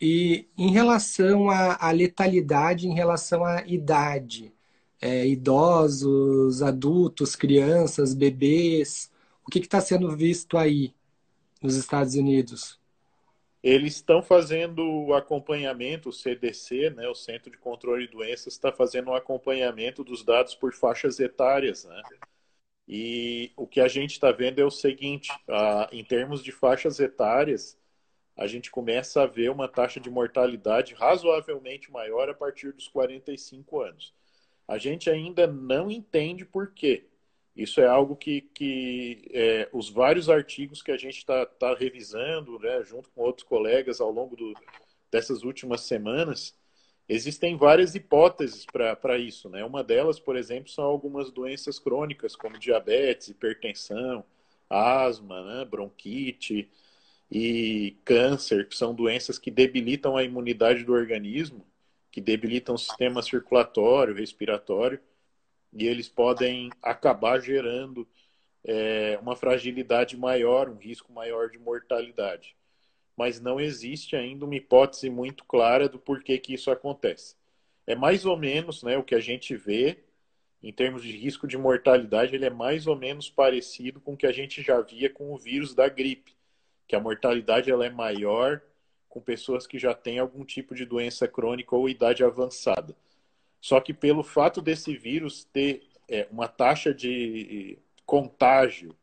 E 0.00 0.46
em 0.56 0.70
relação 0.70 1.50
à, 1.50 1.90
letalidade, 1.90 2.86
em 2.86 2.94
relação 2.94 3.44
à 3.44 3.66
idade, 3.66 4.54
é, 5.00 5.26
idosos, 5.26 6.62
adultos, 6.62 7.34
crianças, 7.34 8.14
bebês, 8.14 9.10
o 9.44 9.50
que 9.50 9.58
está 9.58 9.80
sendo 9.80 10.16
visto 10.16 10.56
aí 10.56 10.94
nos 11.60 11.74
Estados 11.74 12.14
Unidos? 12.14 12.79
Eles 13.62 13.96
estão 13.96 14.22
fazendo 14.22 14.82
o 14.82 15.14
acompanhamento, 15.14 16.08
o 16.08 16.12
CDC, 16.12 16.90
né, 16.90 17.08
o 17.08 17.14
Centro 17.14 17.50
de 17.50 17.58
Controle 17.58 18.06
de 18.06 18.12
Doenças, 18.12 18.54
está 18.54 18.72
fazendo 18.72 19.10
um 19.10 19.14
acompanhamento 19.14 20.02
dos 20.02 20.24
dados 20.24 20.54
por 20.54 20.72
faixas 20.72 21.20
etárias. 21.20 21.84
Né? 21.84 22.02
E 22.88 23.52
o 23.56 23.66
que 23.66 23.80
a 23.80 23.88
gente 23.88 24.12
está 24.12 24.32
vendo 24.32 24.60
é 24.60 24.64
o 24.64 24.70
seguinte: 24.70 25.30
a, 25.46 25.88
em 25.92 26.02
termos 26.02 26.42
de 26.42 26.52
faixas 26.52 26.98
etárias, 26.98 27.78
a 28.34 28.46
gente 28.46 28.70
começa 28.70 29.22
a 29.22 29.26
ver 29.26 29.50
uma 29.50 29.68
taxa 29.68 30.00
de 30.00 30.08
mortalidade 30.08 30.94
razoavelmente 30.94 31.92
maior 31.92 32.30
a 32.30 32.34
partir 32.34 32.72
dos 32.72 32.88
45 32.88 33.82
anos. 33.82 34.14
A 34.66 34.78
gente 34.78 35.10
ainda 35.10 35.46
não 35.46 35.90
entende 35.90 36.46
por 36.46 36.72
quê. 36.72 37.09
Isso 37.54 37.80
é 37.80 37.86
algo 37.86 38.16
que, 38.16 38.42
que 38.54 39.28
é, 39.32 39.68
os 39.72 39.90
vários 39.90 40.28
artigos 40.28 40.82
que 40.82 40.92
a 40.92 40.96
gente 40.96 41.18
está 41.18 41.44
tá 41.44 41.74
revisando, 41.74 42.58
né, 42.58 42.82
junto 42.84 43.10
com 43.10 43.22
outros 43.22 43.46
colegas 43.46 44.00
ao 44.00 44.10
longo 44.10 44.36
do, 44.36 44.54
dessas 45.10 45.42
últimas 45.42 45.82
semanas, 45.82 46.56
existem 47.08 47.56
várias 47.56 47.94
hipóteses 47.94 48.64
para 48.64 49.18
isso. 49.18 49.48
Né? 49.48 49.64
Uma 49.64 49.82
delas, 49.82 50.20
por 50.20 50.36
exemplo, 50.36 50.70
são 50.70 50.84
algumas 50.84 51.30
doenças 51.30 51.78
crônicas, 51.78 52.36
como 52.36 52.58
diabetes, 52.58 53.28
hipertensão, 53.28 54.24
asma, 54.68 55.42
né, 55.44 55.64
bronquite 55.64 56.70
e 57.30 57.96
câncer, 58.04 58.68
que 58.68 58.76
são 58.76 58.94
doenças 58.94 59.38
que 59.38 59.50
debilitam 59.50 60.16
a 60.16 60.22
imunidade 60.22 60.84
do 60.84 60.92
organismo, 60.92 61.66
que 62.12 62.20
debilitam 62.20 62.76
o 62.76 62.78
sistema 62.78 63.22
circulatório, 63.22 64.14
respiratório 64.14 65.00
e 65.72 65.86
eles 65.86 66.08
podem 66.08 66.70
acabar 66.82 67.40
gerando 67.40 68.06
é, 68.64 69.18
uma 69.22 69.36
fragilidade 69.36 70.16
maior, 70.16 70.68
um 70.68 70.76
risco 70.76 71.12
maior 71.12 71.50
de 71.50 71.58
mortalidade. 71.58 72.56
Mas 73.16 73.40
não 73.40 73.60
existe 73.60 74.16
ainda 74.16 74.44
uma 74.44 74.56
hipótese 74.56 75.10
muito 75.10 75.44
clara 75.44 75.88
do 75.88 75.98
porquê 75.98 76.38
que 76.38 76.54
isso 76.54 76.70
acontece. 76.70 77.36
É 77.86 77.94
mais 77.94 78.24
ou 78.24 78.36
menos 78.36 78.82
né, 78.82 78.96
o 78.96 79.02
que 79.02 79.14
a 79.14 79.20
gente 79.20 79.56
vê 79.56 79.98
em 80.62 80.72
termos 80.72 81.02
de 81.02 81.16
risco 81.16 81.46
de 81.46 81.56
mortalidade, 81.56 82.34
ele 82.34 82.44
é 82.44 82.50
mais 82.50 82.86
ou 82.86 82.94
menos 82.94 83.30
parecido 83.30 84.00
com 84.00 84.12
o 84.12 84.16
que 84.16 84.26
a 84.26 84.32
gente 84.32 84.62
já 84.62 84.80
via 84.80 85.08
com 85.08 85.32
o 85.32 85.38
vírus 85.38 85.74
da 85.74 85.88
gripe, 85.88 86.36
que 86.86 86.94
a 86.94 87.00
mortalidade 87.00 87.70
ela 87.70 87.86
é 87.86 87.90
maior 87.90 88.60
com 89.08 89.20
pessoas 89.20 89.66
que 89.66 89.78
já 89.78 89.94
têm 89.94 90.18
algum 90.18 90.44
tipo 90.44 90.74
de 90.74 90.84
doença 90.84 91.26
crônica 91.26 91.74
ou 91.74 91.88
idade 91.88 92.22
avançada. 92.22 92.94
Só 93.60 93.80
que 93.80 93.92
pelo 93.92 94.22
fato 94.22 94.62
desse 94.62 94.96
vírus 94.96 95.44
ter 95.44 95.82
é, 96.08 96.26
uma 96.30 96.48
taxa 96.48 96.92
de 96.94 97.78
contágio 98.06 98.96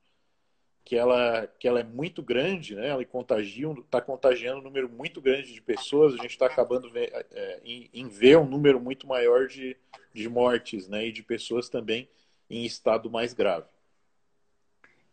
que 0.88 0.96
ela, 0.96 1.46
que 1.60 1.68
ela 1.68 1.82
é 1.82 1.84
muito 1.84 2.24
grande, 2.24 2.74
né? 2.74 2.88
Ela 2.88 3.04
contagia, 3.04 3.70
está 3.72 4.00
contagiando 4.00 4.60
um 4.60 4.64
número 4.64 4.88
muito 4.88 5.20
grande 5.20 5.54
de 5.54 5.62
pessoas. 5.62 6.14
A 6.14 6.18
gente 6.18 6.32
está 6.32 6.46
acabando 6.46 6.90
ver, 6.90 7.12
é, 7.30 7.60
em, 7.66 7.90
em, 7.94 8.08
ver 8.08 8.38
um 8.38 8.48
número 8.48 8.80
muito 8.80 9.06
maior 9.06 9.48
de, 9.48 9.76
de 10.14 10.30
mortes, 10.30 10.88
né? 10.88 11.08
E 11.08 11.12
de 11.12 11.22
pessoas 11.22 11.68
também 11.68 12.08
em 12.50 12.66
estado 12.66 13.12
mais 13.12 13.34
grave. 13.34 13.66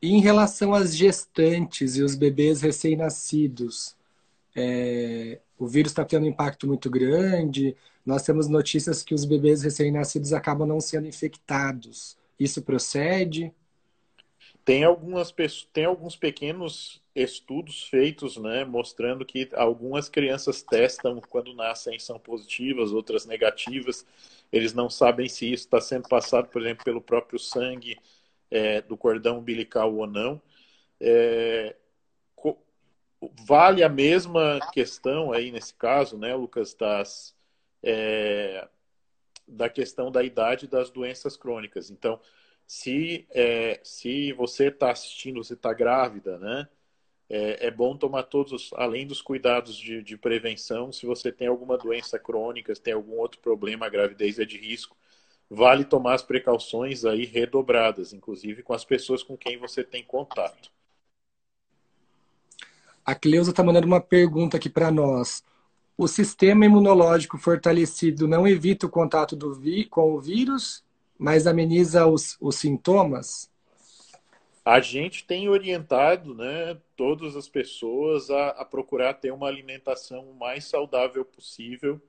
E 0.00 0.12
em 0.12 0.20
relação 0.20 0.74
às 0.74 0.96
gestantes 0.96 1.96
e 1.96 2.04
os 2.04 2.14
bebês 2.14 2.60
recém-nascidos, 2.60 3.96
é, 4.54 5.40
o 5.58 5.66
vírus 5.66 5.90
está 5.90 6.04
tendo 6.04 6.24
um 6.24 6.28
impacto 6.28 6.68
muito 6.68 6.88
grande. 6.88 7.76
Nós 8.04 8.22
temos 8.22 8.48
notícias 8.48 9.02
que 9.02 9.14
os 9.14 9.24
bebês 9.24 9.62
recém-nascidos 9.62 10.32
acabam 10.32 10.66
não 10.66 10.80
sendo 10.80 11.06
infectados. 11.06 12.16
Isso 12.38 12.62
procede? 12.62 13.52
Tem, 14.64 14.84
algumas, 14.84 15.32
tem 15.72 15.84
alguns 15.84 16.16
pequenos 16.16 17.02
estudos 17.14 17.84
feitos, 17.84 18.36
né, 18.36 18.64
mostrando 18.64 19.24
que 19.24 19.48
algumas 19.54 20.08
crianças 20.08 20.62
testam 20.62 21.20
quando 21.28 21.54
nascem 21.54 21.98
são 21.98 22.18
positivas, 22.18 22.92
outras 22.92 23.24
negativas. 23.24 24.04
Eles 24.52 24.74
não 24.74 24.90
sabem 24.90 25.28
se 25.28 25.46
isso 25.52 25.64
está 25.64 25.80
sendo 25.80 26.08
passado, 26.08 26.48
por 26.48 26.62
exemplo, 26.62 26.84
pelo 26.84 27.00
próprio 27.00 27.38
sangue 27.38 27.98
é, 28.50 28.80
do 28.82 28.96
cordão 28.96 29.38
umbilical 29.38 29.94
ou 29.94 30.06
não. 30.06 30.40
É, 31.00 31.76
vale 33.46 33.82
a 33.82 33.88
mesma 33.88 34.60
questão 34.72 35.32
aí 35.32 35.50
nesse 35.50 35.74
caso, 35.74 36.18
né, 36.18 36.34
Lucas, 36.34 36.74
das, 36.74 37.33
é, 37.84 38.66
da 39.46 39.68
questão 39.68 40.10
da 40.10 40.24
idade 40.24 40.66
das 40.66 40.90
doenças 40.90 41.36
crônicas. 41.36 41.90
Então, 41.90 42.18
se, 42.66 43.26
é, 43.30 43.78
se 43.84 44.32
você 44.32 44.68
está 44.68 44.90
assistindo, 44.90 45.44
você 45.44 45.52
está 45.52 45.72
grávida, 45.72 46.38
né? 46.38 46.66
É, 47.28 47.66
é, 47.66 47.70
bom 47.70 47.96
tomar 47.96 48.24
todos, 48.24 48.70
além 48.74 49.06
dos 49.06 49.22
cuidados 49.22 49.76
de, 49.76 50.02
de, 50.02 50.16
prevenção, 50.16 50.92
se 50.92 51.06
você 51.06 51.32
tem 51.32 51.48
alguma 51.48 51.78
doença 51.78 52.18
crônica, 52.18 52.74
se 52.74 52.82
tem 52.82 52.92
algum 52.92 53.18
outro 53.18 53.40
problema, 53.40 53.86
a 53.86 53.88
gravidez 53.88 54.38
é 54.38 54.44
de 54.44 54.58
risco, 54.58 54.96
vale 55.48 55.84
tomar 55.84 56.14
as 56.14 56.22
precauções 56.22 57.04
aí 57.04 57.24
redobradas, 57.24 58.12
inclusive 58.12 58.62
com 58.62 58.74
as 58.74 58.84
pessoas 58.84 59.22
com 59.22 59.38
quem 59.38 59.58
você 59.58 59.82
tem 59.82 60.04
contato. 60.04 60.70
A 63.04 63.14
Cleusa 63.14 63.50
está 63.50 63.62
mandando 63.62 63.86
uma 63.86 64.00
pergunta 64.00 64.56
aqui 64.56 64.68
para 64.68 64.90
nós. 64.90 65.42
O 65.96 66.08
sistema 66.08 66.64
imunológico 66.64 67.38
fortalecido 67.38 68.26
não 68.26 68.46
evita 68.46 68.86
o 68.86 68.90
contato 68.90 69.38
com 69.90 70.14
o 70.14 70.20
vírus? 70.20 70.84
mas 71.18 71.46
ameniza 71.46 72.06
os, 72.06 72.36
os 72.40 72.56
sintomas? 72.56 73.50
A 74.64 74.80
gente 74.80 75.26
tem 75.26 75.48
orientado 75.48 76.34
né, 76.34 76.78
todas 76.96 77.36
as 77.36 77.48
pessoas 77.48 78.30
a, 78.30 78.48
a, 78.48 78.64
procurar 78.64 79.14
ter 79.14 79.30
uma 79.30 79.46
alimentação 79.46 80.30
o 80.30 80.34
mais 80.34 80.64
saudável 80.64 81.24
possível. 81.24 82.00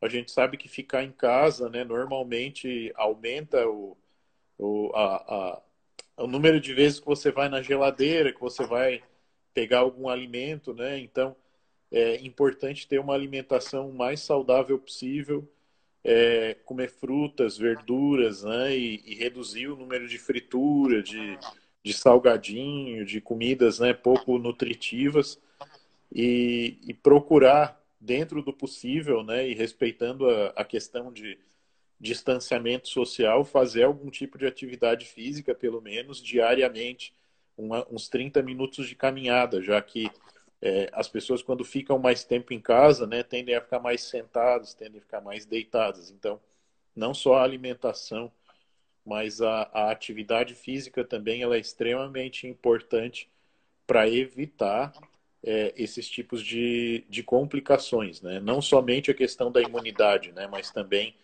A 0.00 0.08
gente 0.08 0.30
sabe 0.30 0.56
que 0.56 0.68
ficar 0.68 1.04
em 1.04 1.12
casa 1.12 1.68
né, 1.68 1.84
normalmente 1.84 2.90
aumenta 2.96 3.68
o, 3.68 3.96
o, 4.58 4.90
a, 4.94 5.16
a, 5.16 5.62
o 6.24 6.26
número 6.26 6.58
de 6.58 6.72
vezes 6.72 6.98
que 6.98 7.06
você 7.06 7.30
vai 7.30 7.50
na 7.50 7.60
geladeira, 7.60 8.32
que 8.32 8.40
você 8.40 8.64
vai 8.66 9.02
pegar 9.52 9.80
algum 9.80 10.08
alimento. 10.08 10.72
Né? 10.72 10.98
Então, 10.98 11.36
é 11.90 12.20
importante 12.24 12.86
ter 12.86 12.98
uma 13.00 13.14
alimentação 13.14 13.90
mais 13.92 14.20
saudável 14.20 14.78
possível 14.78 15.48
é, 16.02 16.54
comer 16.64 16.90
frutas, 16.90 17.58
verduras, 17.58 18.42
né? 18.42 18.76
E, 18.76 19.02
e, 19.04 19.14
reduzir 19.14 19.68
o 19.68 19.76
número 19.76 20.08
de 20.08 20.18
fritura, 20.18 21.02
de, 21.02 21.38
de 21.82 21.92
salgadinho, 21.92 23.04
de 23.04 23.20
comidas 23.20 23.78
né, 23.78 23.92
pouco 23.92 24.38
nutritivas 24.38 25.38
e, 26.12 26.78
e 26.86 26.94
procurar, 26.94 27.78
dentro 28.00 28.42
do 28.42 28.50
possível, 28.50 29.22
né, 29.22 29.46
e 29.46 29.54
respeitando 29.54 30.28
a, 30.28 30.46
a 30.56 30.64
questão 30.64 31.12
de 31.12 31.38
distanciamento 32.00 32.88
social, 32.88 33.44
fazer 33.44 33.82
algum 33.82 34.08
tipo 34.10 34.38
de 34.38 34.46
atividade 34.46 35.04
física, 35.04 35.54
pelo 35.54 35.82
menos 35.82 36.22
diariamente, 36.22 37.12
uma, 37.58 37.86
uns 37.90 38.08
30 38.08 38.42
minutos 38.42 38.88
de 38.88 38.96
caminhada, 38.96 39.60
já 39.60 39.82
que 39.82 40.10
é, 40.62 40.90
as 40.92 41.08
pessoas 41.08 41.42
quando 41.42 41.64
ficam 41.64 41.98
mais 41.98 42.24
tempo 42.24 42.52
em 42.52 42.60
casa, 42.60 43.06
né, 43.06 43.22
tendem 43.22 43.54
a 43.54 43.60
ficar 43.60 43.80
mais 43.80 44.02
sentadas, 44.02 44.74
tendem 44.74 44.98
a 44.98 45.02
ficar 45.02 45.20
mais 45.20 45.46
deitadas. 45.46 46.10
Então, 46.10 46.40
não 46.94 47.14
só 47.14 47.36
a 47.36 47.42
alimentação, 47.42 48.30
mas 49.04 49.40
a, 49.40 49.62
a 49.72 49.90
atividade 49.90 50.54
física 50.54 51.04
também 51.04 51.42
ela 51.42 51.56
é 51.56 51.60
extremamente 51.60 52.46
importante 52.46 53.30
para 53.86 54.08
evitar 54.08 54.92
é, 55.42 55.72
esses 55.76 56.08
tipos 56.08 56.42
de, 56.42 57.04
de 57.08 57.22
complicações, 57.22 58.20
né? 58.20 58.38
Não 58.40 58.60
somente 58.60 59.10
a 59.10 59.14
questão 59.14 59.50
da 59.50 59.62
imunidade, 59.62 60.32
né, 60.32 60.46
mas 60.46 60.70
também, 60.70 61.16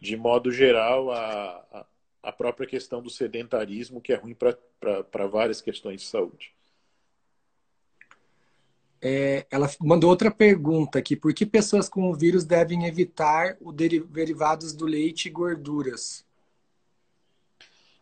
de 0.00 0.16
modo 0.16 0.50
geral, 0.52 1.10
a, 1.10 1.64
a, 1.72 1.86
a 2.22 2.32
própria 2.32 2.66
questão 2.66 3.02
do 3.02 3.10
sedentarismo, 3.10 4.00
que 4.00 4.12
é 4.12 4.16
ruim 4.16 4.34
para 4.34 5.26
várias 5.26 5.60
questões 5.60 6.02
de 6.02 6.06
saúde. 6.06 6.52
É, 9.06 9.46
ela 9.50 9.68
mandou 9.82 10.08
outra 10.08 10.30
pergunta 10.30 10.98
aqui. 10.98 11.14
Por 11.14 11.34
que 11.34 11.44
pessoas 11.44 11.90
com 11.90 12.08
o 12.08 12.14
vírus 12.14 12.42
devem 12.42 12.86
evitar 12.86 13.54
os 13.60 13.74
derivados 13.74 14.72
do 14.72 14.86
leite 14.86 15.26
e 15.26 15.30
gorduras? 15.30 16.24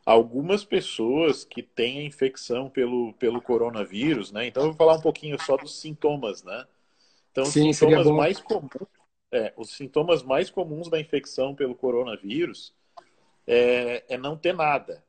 Algumas 0.06 0.64
pessoas 0.64 1.44
que 1.44 1.60
têm 1.60 1.98
a 1.98 2.04
infecção 2.04 2.70
pelo, 2.70 3.12
pelo 3.14 3.42
coronavírus, 3.42 4.30
né? 4.30 4.46
Então 4.46 4.62
eu 4.62 4.68
vou 4.68 4.76
falar 4.76 4.94
um 4.94 5.00
pouquinho 5.00 5.36
só 5.42 5.56
dos 5.56 5.80
sintomas, 5.80 6.44
né? 6.44 6.66
Então, 7.32 7.46
Sim, 7.46 7.70
os 7.70 7.78
sintomas 7.78 8.06
mais 8.06 8.38
comuns, 8.38 8.70
é, 9.32 9.52
os 9.56 9.70
sintomas 9.70 10.22
mais 10.22 10.50
comuns 10.50 10.88
da 10.88 11.00
infecção 11.00 11.52
pelo 11.52 11.74
coronavírus 11.74 12.72
é, 13.44 14.04
é 14.08 14.16
não 14.16 14.36
ter 14.36 14.54
nada. 14.54 15.02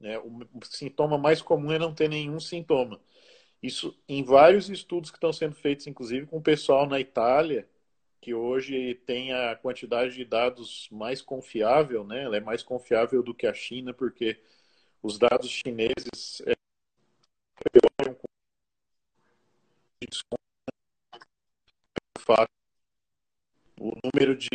Né? 0.00 0.18
O, 0.18 0.40
o 0.54 0.64
sintoma 0.64 1.18
mais 1.18 1.42
comum 1.42 1.70
é 1.70 1.78
não 1.78 1.94
ter 1.94 2.08
nenhum 2.08 2.40
sintoma. 2.40 2.98
Isso 3.62 3.96
em 4.08 4.24
vários 4.24 4.68
estudos 4.68 5.10
que 5.10 5.16
estão 5.16 5.32
sendo 5.32 5.54
feitos, 5.54 5.86
inclusive 5.86 6.26
com 6.26 6.38
o 6.38 6.42
pessoal 6.42 6.86
na 6.86 6.98
Itália, 6.98 7.68
que 8.20 8.34
hoje 8.34 8.94
tem 9.06 9.32
a 9.32 9.56
quantidade 9.56 10.14
de 10.14 10.24
dados 10.24 10.88
mais 10.90 11.22
confiável, 11.22 12.04
né? 12.04 12.24
Ela 12.24 12.36
é 12.38 12.40
mais 12.40 12.62
confiável 12.62 13.22
do 13.22 13.34
que 13.34 13.46
a 13.46 13.54
China, 13.54 13.94
porque 13.94 14.38
os 15.02 15.18
dados 15.18 15.48
chineses 15.48 16.42
é, 16.46 16.54
o 23.80 23.92
número 24.04 24.36
de 24.36 24.48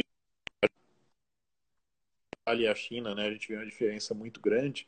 a 2.46 2.76
China, 2.76 3.14
né? 3.14 3.28
A 3.28 3.32
gente 3.32 3.50
vê 3.50 3.56
uma 3.58 3.66
diferença 3.66 4.14
muito 4.14 4.40
grande. 4.40 4.88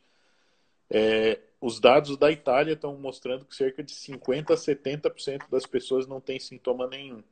É, 0.89 1.39
os 1.61 1.79
dados 1.79 2.17
da 2.17 2.31
Itália 2.31 2.73
estão 2.73 2.97
mostrando 2.97 3.45
que 3.45 3.55
cerca 3.55 3.83
de 3.83 3.93
50% 3.93 4.53
a 4.53 4.57
70% 4.57 5.49
das 5.49 5.65
pessoas 5.65 6.07
não 6.07 6.21
têm 6.21 6.39
sintoma 6.39 6.87
nenhum. 6.87 7.23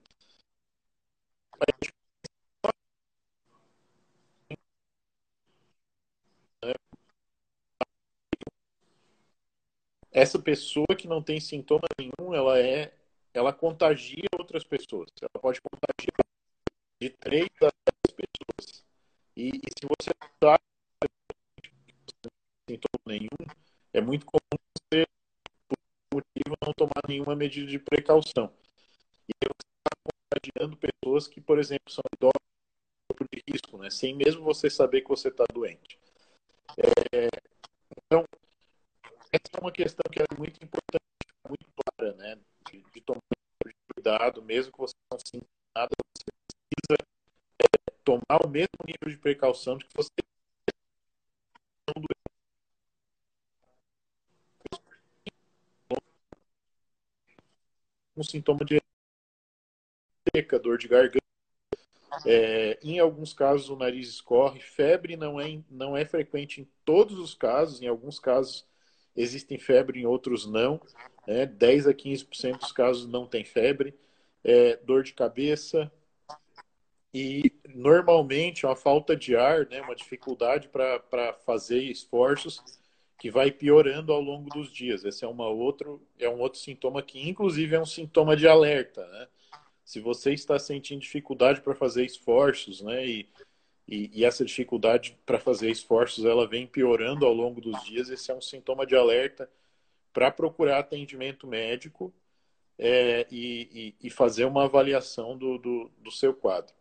Essa 10.12 10.40
pessoa 10.40 10.96
que 10.98 11.08
não 11.08 11.22
tem 11.22 11.40
sintoma 11.40 11.88
nenhum, 12.00 12.34
ela 12.34 12.60
é, 12.60 12.92
ela 13.34 13.54
contagia 13.54 14.26
outras 14.38 14.64
pessoas. 14.64 15.10
Ela 15.22 15.42
pode 15.42 15.62
contagiar 15.62 16.26
de 17.00 17.10
3 17.12 17.48
a 17.62 17.70
10 17.70 18.16
pessoas. 18.16 18.84
E, 19.36 19.50
e 19.50 19.70
se 19.78 19.86
você 19.88 20.12
sabe 20.44 20.64
sintoma 22.70 23.06
nenhum, 23.06 23.67
é 23.98 24.02
muito 24.02 24.26
comum 24.26 24.62
você, 24.78 25.06
por 25.68 25.78
motivo, 26.14 26.56
não 26.64 26.74
tomar 26.74 27.02
nenhuma 27.08 27.36
medida 27.36 27.68
de 27.68 27.80
precaução. 27.80 28.54
E 29.28 29.34
você 29.44 29.68
está 29.76 29.92
contagiando 30.06 30.78
pessoas 30.78 31.28
que, 31.28 31.42
por 31.42 31.58
exemplo, 31.58 31.92
são 31.92 32.04
idosos 32.16 32.38
de 33.34 33.44
risco, 33.52 33.78
né? 33.78 33.90
sem 33.90 34.16
mesmo 34.16 34.44
você 34.44 34.70
saber 34.70 35.02
que 35.02 35.10
você 35.10 35.30
está 35.30 35.44
doente. 35.52 36.00
É, 36.78 37.28
então, 38.06 38.24
essa 39.32 39.58
é 39.58 39.60
uma 39.60 39.72
questão 39.72 40.04
que 40.12 40.22
é 40.22 40.26
muito 40.38 40.64
importante, 40.64 41.04
muito 41.50 41.66
clara, 41.76 42.16
né? 42.16 42.38
De, 42.70 42.84
de 42.94 43.02
tomar 43.02 43.20
cuidado, 43.96 44.44
mesmo 44.44 44.72
que 44.72 44.78
você 44.78 44.94
não 45.12 45.20
sinta 45.20 45.48
nada, 45.76 45.90
você 46.16 46.24
precisa 46.46 47.04
é, 47.60 47.92
tomar 48.04 48.46
o 48.46 48.50
mesmo 48.50 48.78
nível 48.86 49.10
de 49.10 49.18
precaução 49.18 49.78
de 49.78 49.86
que 49.86 49.96
você 49.96 50.10
um 58.18 58.24
sintoma 58.24 58.66
de 58.66 58.82
seca, 60.36 60.60
dor 60.60 60.78
de 60.78 60.88
garganta. 60.88 61.18
É, 62.26 62.80
em 62.82 63.00
alguns 63.00 63.34
casos 63.34 63.70
o 63.70 63.76
nariz 63.76 64.10
escorre, 64.10 64.60
febre 64.60 65.16
não 65.16 65.40
é, 65.40 65.60
não 65.70 65.96
é 65.96 66.04
frequente 66.04 66.62
em 66.62 66.68
todos 66.84 67.20
os 67.20 67.36
casos, 67.36 67.82
em 67.82 67.88
alguns 67.88 68.20
casos, 68.20 68.66
existem 69.16 69.58
febre, 69.58 70.02
em 70.02 70.06
outros 70.06 70.46
não. 70.46 70.82
Né? 71.28 71.46
10 71.46 71.88
a 71.88 71.94
15% 71.94 72.60
dos 72.60 72.72
casos 72.72 73.08
não 73.08 73.28
tem 73.28 73.44
febre. 73.44 73.94
É, 74.44 74.78
dor 74.78 75.04
de 75.04 75.14
cabeça 75.14 75.92
e 77.14 77.52
normalmente 77.74 78.66
uma 78.66 78.76
falta 78.76 79.16
de 79.16 79.36
ar, 79.36 79.66
né, 79.68 79.82
uma 79.82 79.96
dificuldade 79.96 80.70
para 80.70 81.34
fazer 81.46 81.82
esforços 81.82 82.64
que 83.18 83.32
vai 83.32 83.52
piorando 83.52 84.14
ao 84.14 84.22
longo 84.22 84.50
dos 84.50 84.72
dias. 84.72 85.04
Esse 85.04 85.26
é, 85.26 85.28
uma 85.28 85.48
outro, 85.48 86.02
é 86.20 86.30
um 86.30 86.40
outro 86.40 86.60
sintoma 86.60 87.02
que, 87.02 87.28
inclusive, 87.28 87.76
é 87.76 87.80
um 87.80 87.86
sintoma 87.86 88.36
de 88.36 88.48
alerta. 88.48 89.06
Né? 89.08 89.28
Se 89.84 90.00
você 90.00 90.34
está 90.34 90.60
sentindo 90.60 91.02
dificuldade 91.02 91.62
para 91.62 91.74
fazer 91.74 92.06
esforços, 92.06 92.82
né, 92.82 93.06
e 93.06 93.28
e, 93.88 94.12
e 94.14 94.26
essa 94.26 94.44
dificuldade 94.44 95.18
para 95.26 95.40
fazer 95.40 95.72
esforços 95.72 96.26
ela 96.26 96.46
vem 96.46 96.68
piorando 96.68 97.26
ao 97.26 97.34
longo 97.34 97.62
dos 97.62 97.82
dias. 97.84 98.10
Esse 98.10 98.30
é 98.30 98.36
um 98.36 98.42
sintoma 98.42 98.86
de 98.86 98.96
alerta 98.96 99.50
para 100.12 100.30
procurar 100.30 100.80
atendimento 100.80 101.48
médico 101.48 102.14
é, 102.78 103.26
e, 103.32 103.96
e, 104.02 104.08
e, 104.08 104.10
fazer 104.10 104.46
uma 104.46 104.66
avaliação 104.66 105.38
do, 105.38 105.58
do, 105.58 105.92
do, 105.98 106.12
seu 106.12 106.34
quadro. 106.34 106.76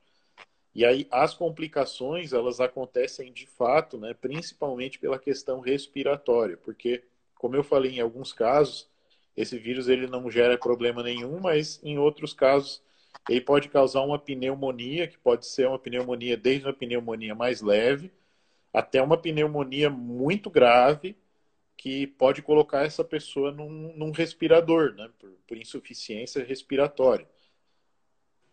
E 0.77 0.85
aí 0.85 1.09
as 1.11 1.33
complicações 1.33 2.35
elas 2.35 2.61
acontecem 2.61 3.33
de 3.33 3.47
fato, 3.47 3.97
né, 3.97 4.13
principalmente 4.13 4.99
pela 4.99 5.19
questão 5.19 5.59
respiratória, 5.59 6.59
porque 6.59 7.03
como 7.35 7.57
eu 7.57 7.65
falei 7.65 7.93
em 7.93 8.01
alguns 8.01 8.31
casos 8.31 8.87
esse 9.35 9.59
vírus 9.59 9.89
ele 9.89 10.07
não 10.07 10.31
gera 10.31 10.59
problema 10.59 11.03
nenhum, 11.03 11.41
mas 11.41 11.81
em 11.83 11.97
outros 11.97 12.35
casos 12.35 12.83
ele 13.27 13.41
pode 13.41 13.71
causar 13.71 14.03
uma 14.03 14.19
pneumonia, 14.19 15.09
que 15.09 15.17
pode 15.17 15.47
ser 15.47 15.67
uma 15.67 15.79
pneumonia 15.79 16.37
desde 16.37 16.67
uma 16.67 16.75
pneumonia 16.75 17.35
mais 17.35 17.63
leve 17.63 18.13
até 18.71 19.01
uma 19.01 19.17
pneumonia 19.17 19.89
muito 19.89 20.51
grave, 20.51 21.17
que 21.79 22.07
pode 22.07 22.43
colocar 22.43 22.85
essa 22.85 23.03
pessoa 23.03 23.51
num, 23.51 23.97
num 23.97 24.11
respirador, 24.11 24.93
né, 24.93 25.09
por, 25.19 25.31
por, 25.49 25.57
insuficiência 25.57 26.45
respiratória. 26.45 27.27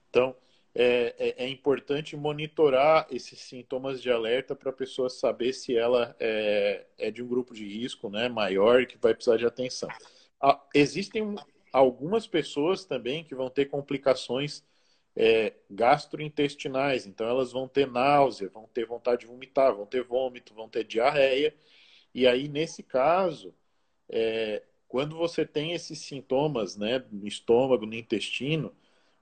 Então, 0.09 0.33
é, 0.75 1.15
é, 1.19 1.45
é, 1.45 1.49
importante 1.49 2.15
monitorar 2.15 3.07
esses 3.11 3.39
sintomas 3.39 4.01
de 4.01 4.09
alerta 4.09 4.55
para 4.55 4.71
a 4.71 4.73
pessoa 4.73 5.07
saber 5.07 5.53
se 5.53 5.77
ela 5.77 6.15
é, 6.19 6.85
é, 6.97 7.11
de 7.11 7.21
um 7.21 7.27
grupo 7.27 7.53
de 7.53 7.63
risco 7.65 8.09
né, 8.09 8.27
maior 8.27 8.85
que 8.87 8.97
vai 8.97 9.13
precisar 9.13 9.37
de 9.37 9.45
atenção. 9.45 9.89
Ah, 10.41 10.59
existem 10.73 11.35
algumas 11.71 12.25
pessoas 12.25 12.85
também 12.85 13.23
que 13.23 13.35
vão 13.35 13.49
ter 13.49 13.65
complicações 13.65 14.63
é, 15.15 15.53
gastrointestinais, 15.69 17.05
então 17.05 17.27
elas 17.27 17.51
vão 17.51 17.67
ter 17.67 17.85
náusea, 17.87 18.49
vão 18.49 18.67
ter 18.73 18.85
vontade 18.85 19.21
de 19.21 19.27
vomitar, 19.27 19.75
vão 19.75 19.85
ter 19.85 20.03
vômito, 20.03 20.55
vão 20.55 20.67
ter 20.67 20.83
diarreia. 20.83 21.55
E 22.13 22.25
aí, 22.27 22.47
nesse 22.47 22.81
caso, 22.81 23.53
é, 24.09 24.63
quando 24.87 25.15
você 25.15 25.45
tem 25.45 25.73
esses 25.73 25.99
sintomas 25.99 26.75
né, 26.75 27.03
no 27.11 27.27
estômago, 27.27 27.85
no 27.85 27.95
intestino, 27.95 28.73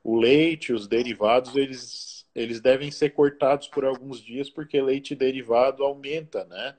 o 0.03 0.19
leite, 0.19 0.73
os 0.73 0.87
derivados, 0.87 1.55
eles, 1.55 2.25
eles 2.35 2.61
devem 2.61 2.91
ser 2.91 3.11
cortados 3.11 3.67
por 3.67 3.85
alguns 3.85 4.21
dias, 4.21 4.49
porque 4.49 4.81
leite 4.81 5.15
derivado 5.15 5.83
aumenta 5.83 6.45
né, 6.45 6.75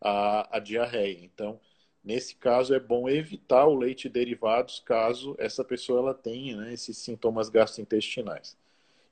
a, 0.00 0.56
a 0.56 0.58
diarreia. 0.58 1.24
Então, 1.24 1.60
Nesse 2.04 2.34
caso, 2.34 2.74
é 2.74 2.80
bom 2.80 3.08
evitar 3.08 3.66
o 3.66 3.76
leite 3.76 4.08
derivados 4.08 4.80
caso 4.80 5.36
essa 5.38 5.62
pessoa 5.64 6.00
ela 6.00 6.14
tenha 6.14 6.56
né, 6.56 6.72
esses 6.72 6.98
sintomas 6.98 7.48
gastrointestinais. 7.48 8.56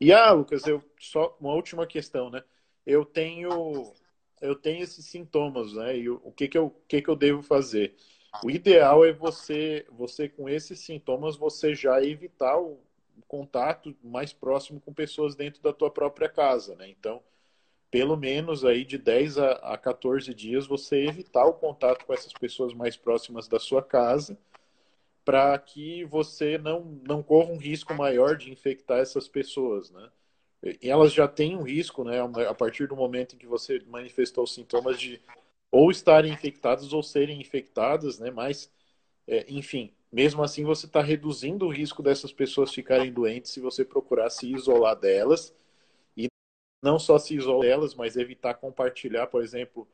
E 0.00 0.12
ah, 0.12 0.32
Lucas, 0.32 0.66
eu 0.66 0.82
só 0.98 1.36
uma 1.40 1.54
última 1.54 1.86
questão, 1.86 2.30
né? 2.30 2.42
Eu 2.84 3.04
tenho 3.04 3.92
eu 4.40 4.56
tenho 4.56 4.82
esses 4.82 5.04
sintomas, 5.06 5.74
né? 5.74 5.96
E 5.98 6.08
o, 6.08 6.20
o 6.24 6.32
que 6.32 6.48
que 6.48 6.58
eu 6.58 6.74
que 6.88 7.00
que 7.00 7.08
eu 7.08 7.14
devo 7.14 7.42
fazer? 7.42 7.94
O 8.42 8.50
ideal 8.50 9.04
é 9.04 9.12
você 9.12 9.86
você 9.90 10.28
com 10.28 10.48
esses 10.48 10.80
sintomas 10.80 11.36
você 11.36 11.74
já 11.74 12.02
evitar 12.02 12.58
o 12.58 12.80
contato 13.26 13.96
mais 14.02 14.32
próximo 14.32 14.80
com 14.80 14.92
pessoas 14.92 15.34
dentro 15.34 15.62
da 15.62 15.72
tua 15.72 15.90
própria 15.90 16.28
casa, 16.28 16.74
né? 16.76 16.88
Então, 16.88 17.22
pelo 17.90 18.16
menos 18.16 18.64
aí 18.64 18.84
de 18.84 18.96
10 18.98 19.38
a, 19.38 19.52
a 19.52 19.78
14 19.78 20.32
dias 20.34 20.66
você 20.66 21.04
evitar 21.06 21.44
o 21.44 21.54
contato 21.54 22.04
com 22.04 22.14
essas 22.14 22.32
pessoas 22.32 22.72
mais 22.72 22.96
próximas 22.96 23.48
da 23.48 23.58
sua 23.58 23.82
casa 23.82 24.38
para 25.24 25.58
que 25.58 26.04
você 26.04 26.58
não, 26.58 27.00
não 27.06 27.22
corra 27.22 27.52
um 27.52 27.58
risco 27.58 27.94
maior 27.94 28.36
de 28.36 28.50
infectar 28.50 28.98
essas 28.98 29.28
pessoas, 29.28 29.90
né? 29.90 30.10
E 30.62 30.90
elas 30.90 31.12
já 31.12 31.26
têm 31.26 31.56
um 31.56 31.62
risco, 31.62 32.04
né? 32.04 32.18
A 32.48 32.54
partir 32.54 32.86
do 32.86 32.96
momento 32.96 33.34
em 33.34 33.38
que 33.38 33.46
você 33.46 33.80
manifestou 33.86 34.46
sintomas 34.46 34.98
de 34.98 35.20
ou 35.70 35.90
estarem 35.90 36.32
infectadas 36.32 36.92
ou 36.92 37.02
serem 37.02 37.40
infectadas, 37.40 38.18
né? 38.18 38.30
Mas, 38.30 38.70
é, 39.26 39.46
enfim, 39.48 39.92
mesmo 40.12 40.42
assim 40.42 40.64
você 40.64 40.86
está 40.86 41.02
reduzindo 41.02 41.66
o 41.66 41.72
risco 41.72 42.02
dessas 42.02 42.32
pessoas 42.32 42.72
ficarem 42.72 43.12
doentes 43.12 43.52
se 43.52 43.60
você 43.60 43.84
procurar 43.84 44.30
se 44.30 44.52
isolar 44.52 44.96
delas 44.96 45.54
não 46.82 46.98
só 46.98 47.18
se 47.18 47.34
isolar 47.34 47.62
delas, 47.62 47.94
mas 47.94 48.16
evitar 48.16 48.54
compartilhar, 48.54 49.26
por 49.26 49.42
exemplo, 49.42 49.86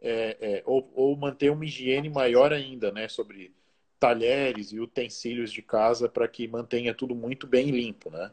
é, 0.00 0.36
é, 0.40 0.62
ou, 0.66 0.90
ou, 0.94 1.16
manter 1.16 1.50
uma 1.50 1.64
higiene 1.64 2.08
maior 2.08 2.52
ainda, 2.52 2.92
né, 2.92 3.08
sobre 3.08 3.54
talheres 3.98 4.72
e 4.72 4.80
utensílios 4.80 5.52
de 5.52 5.62
casa 5.62 6.08
para 6.08 6.28
que 6.28 6.46
mantenha 6.48 6.94
tudo 6.94 7.14
muito 7.14 7.46
bem 7.46 7.70
limpo, 7.70 8.10
né? 8.10 8.30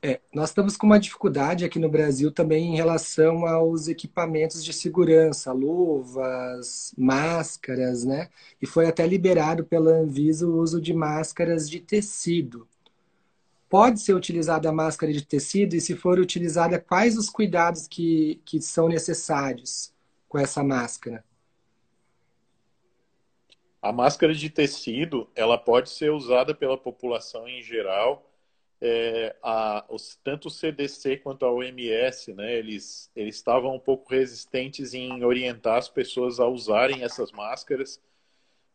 É, 0.00 0.20
nós 0.32 0.50
estamos 0.50 0.76
com 0.76 0.86
uma 0.86 1.00
dificuldade 1.00 1.64
aqui 1.64 1.78
no 1.78 1.88
Brasil 1.88 2.30
também 2.30 2.72
em 2.72 2.76
relação 2.76 3.46
aos 3.46 3.88
equipamentos 3.88 4.64
de 4.64 4.72
segurança, 4.72 5.52
luvas, 5.52 6.94
máscaras, 6.96 8.04
né? 8.04 8.28
E 8.62 8.66
foi 8.66 8.86
até 8.86 9.06
liberado 9.06 9.64
pela 9.64 9.90
Anvisa 9.90 10.46
o 10.46 10.56
uso 10.56 10.80
de 10.80 10.94
máscaras 10.94 11.68
de 11.68 11.80
tecido 11.80 12.66
pode 13.68 14.00
ser 14.00 14.14
utilizada 14.14 14.68
a 14.68 14.72
máscara 14.72 15.12
de 15.12 15.24
tecido 15.24 15.74
e 15.74 15.80
se 15.80 15.94
for 15.94 16.18
utilizada, 16.18 16.78
quais 16.78 17.16
os 17.16 17.28
cuidados 17.28 17.86
que, 17.86 18.40
que 18.44 18.60
são 18.60 18.88
necessários 18.88 19.92
com 20.28 20.38
essa 20.38 20.64
máscara? 20.64 21.24
A 23.80 23.92
máscara 23.92 24.34
de 24.34 24.50
tecido, 24.50 25.28
ela 25.36 25.56
pode 25.56 25.90
ser 25.90 26.10
usada 26.10 26.54
pela 26.54 26.76
população 26.76 27.46
em 27.46 27.62
geral. 27.62 28.27
É, 28.80 29.34
a, 29.42 29.84
os, 29.88 30.16
tanto 30.22 30.48
o 30.48 30.50
CDC 30.50 31.16
quanto 31.18 31.44
a 31.44 31.52
OMS, 31.52 32.32
né, 32.32 32.56
eles, 32.56 33.10
eles 33.14 33.34
estavam 33.36 33.74
um 33.74 33.80
pouco 33.80 34.12
resistentes 34.12 34.94
em 34.94 35.24
orientar 35.24 35.78
as 35.78 35.88
pessoas 35.88 36.38
a 36.38 36.46
usarem 36.46 37.02
essas 37.02 37.32
máscaras, 37.32 38.00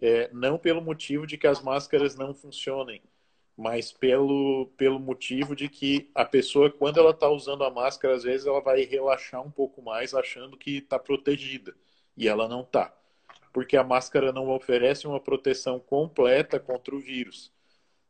é, 0.02 0.30
não 0.34 0.58
pelo 0.58 0.82
motivo 0.82 1.26
de 1.26 1.38
que 1.38 1.48
as 1.48 1.62
máscaras 1.62 2.16
não 2.16 2.34
funcionem, 2.34 3.02
mas 3.56 3.92
pelo, 3.92 4.68
pelo 4.78 5.00
motivo 5.00 5.56
de 5.56 5.70
que 5.70 6.10
a 6.16 6.26
pessoa, 6.26 6.70
quando 6.72 7.00
ela 7.00 7.12
está 7.12 7.30
usando 7.30 7.64
a 7.64 7.70
máscara, 7.70 8.16
às 8.16 8.24
vezes 8.24 8.46
ela 8.48 8.62
vai 8.62 8.84
relaxar 8.84 9.42
um 9.42 9.52
pouco 9.52 9.82
mais 9.82 10.14
achando 10.14 10.58
que 10.58 10.78
está 10.78 11.00
protegida 11.00 11.76
e 12.18 12.28
ela 12.28 12.48
não 12.48 12.62
está. 12.62 12.94
Porque 13.54 13.78
a 13.78 13.84
máscara 13.84 14.32
não 14.32 14.50
oferece 14.50 15.08
uma 15.08 15.20
proteção 15.20 15.80
completa 15.80 16.60
contra 16.60 16.96
o 16.96 17.00
vírus. 17.00 17.52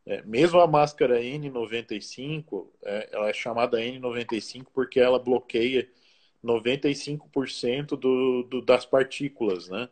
É, 0.05 0.21
mesmo 0.23 0.59
a 0.59 0.67
máscara 0.67 1.21
N95, 1.21 2.67
é, 2.83 3.09
ela 3.13 3.29
é 3.29 3.33
chamada 3.33 3.79
N95 3.79 4.65
porque 4.73 4.99
ela 4.99 5.17
bloqueia 5.17 5.89
95% 6.43 7.97
do, 7.97 8.43
do, 8.43 8.61
das 8.61 8.85
partículas, 8.85 9.69
né? 9.69 9.89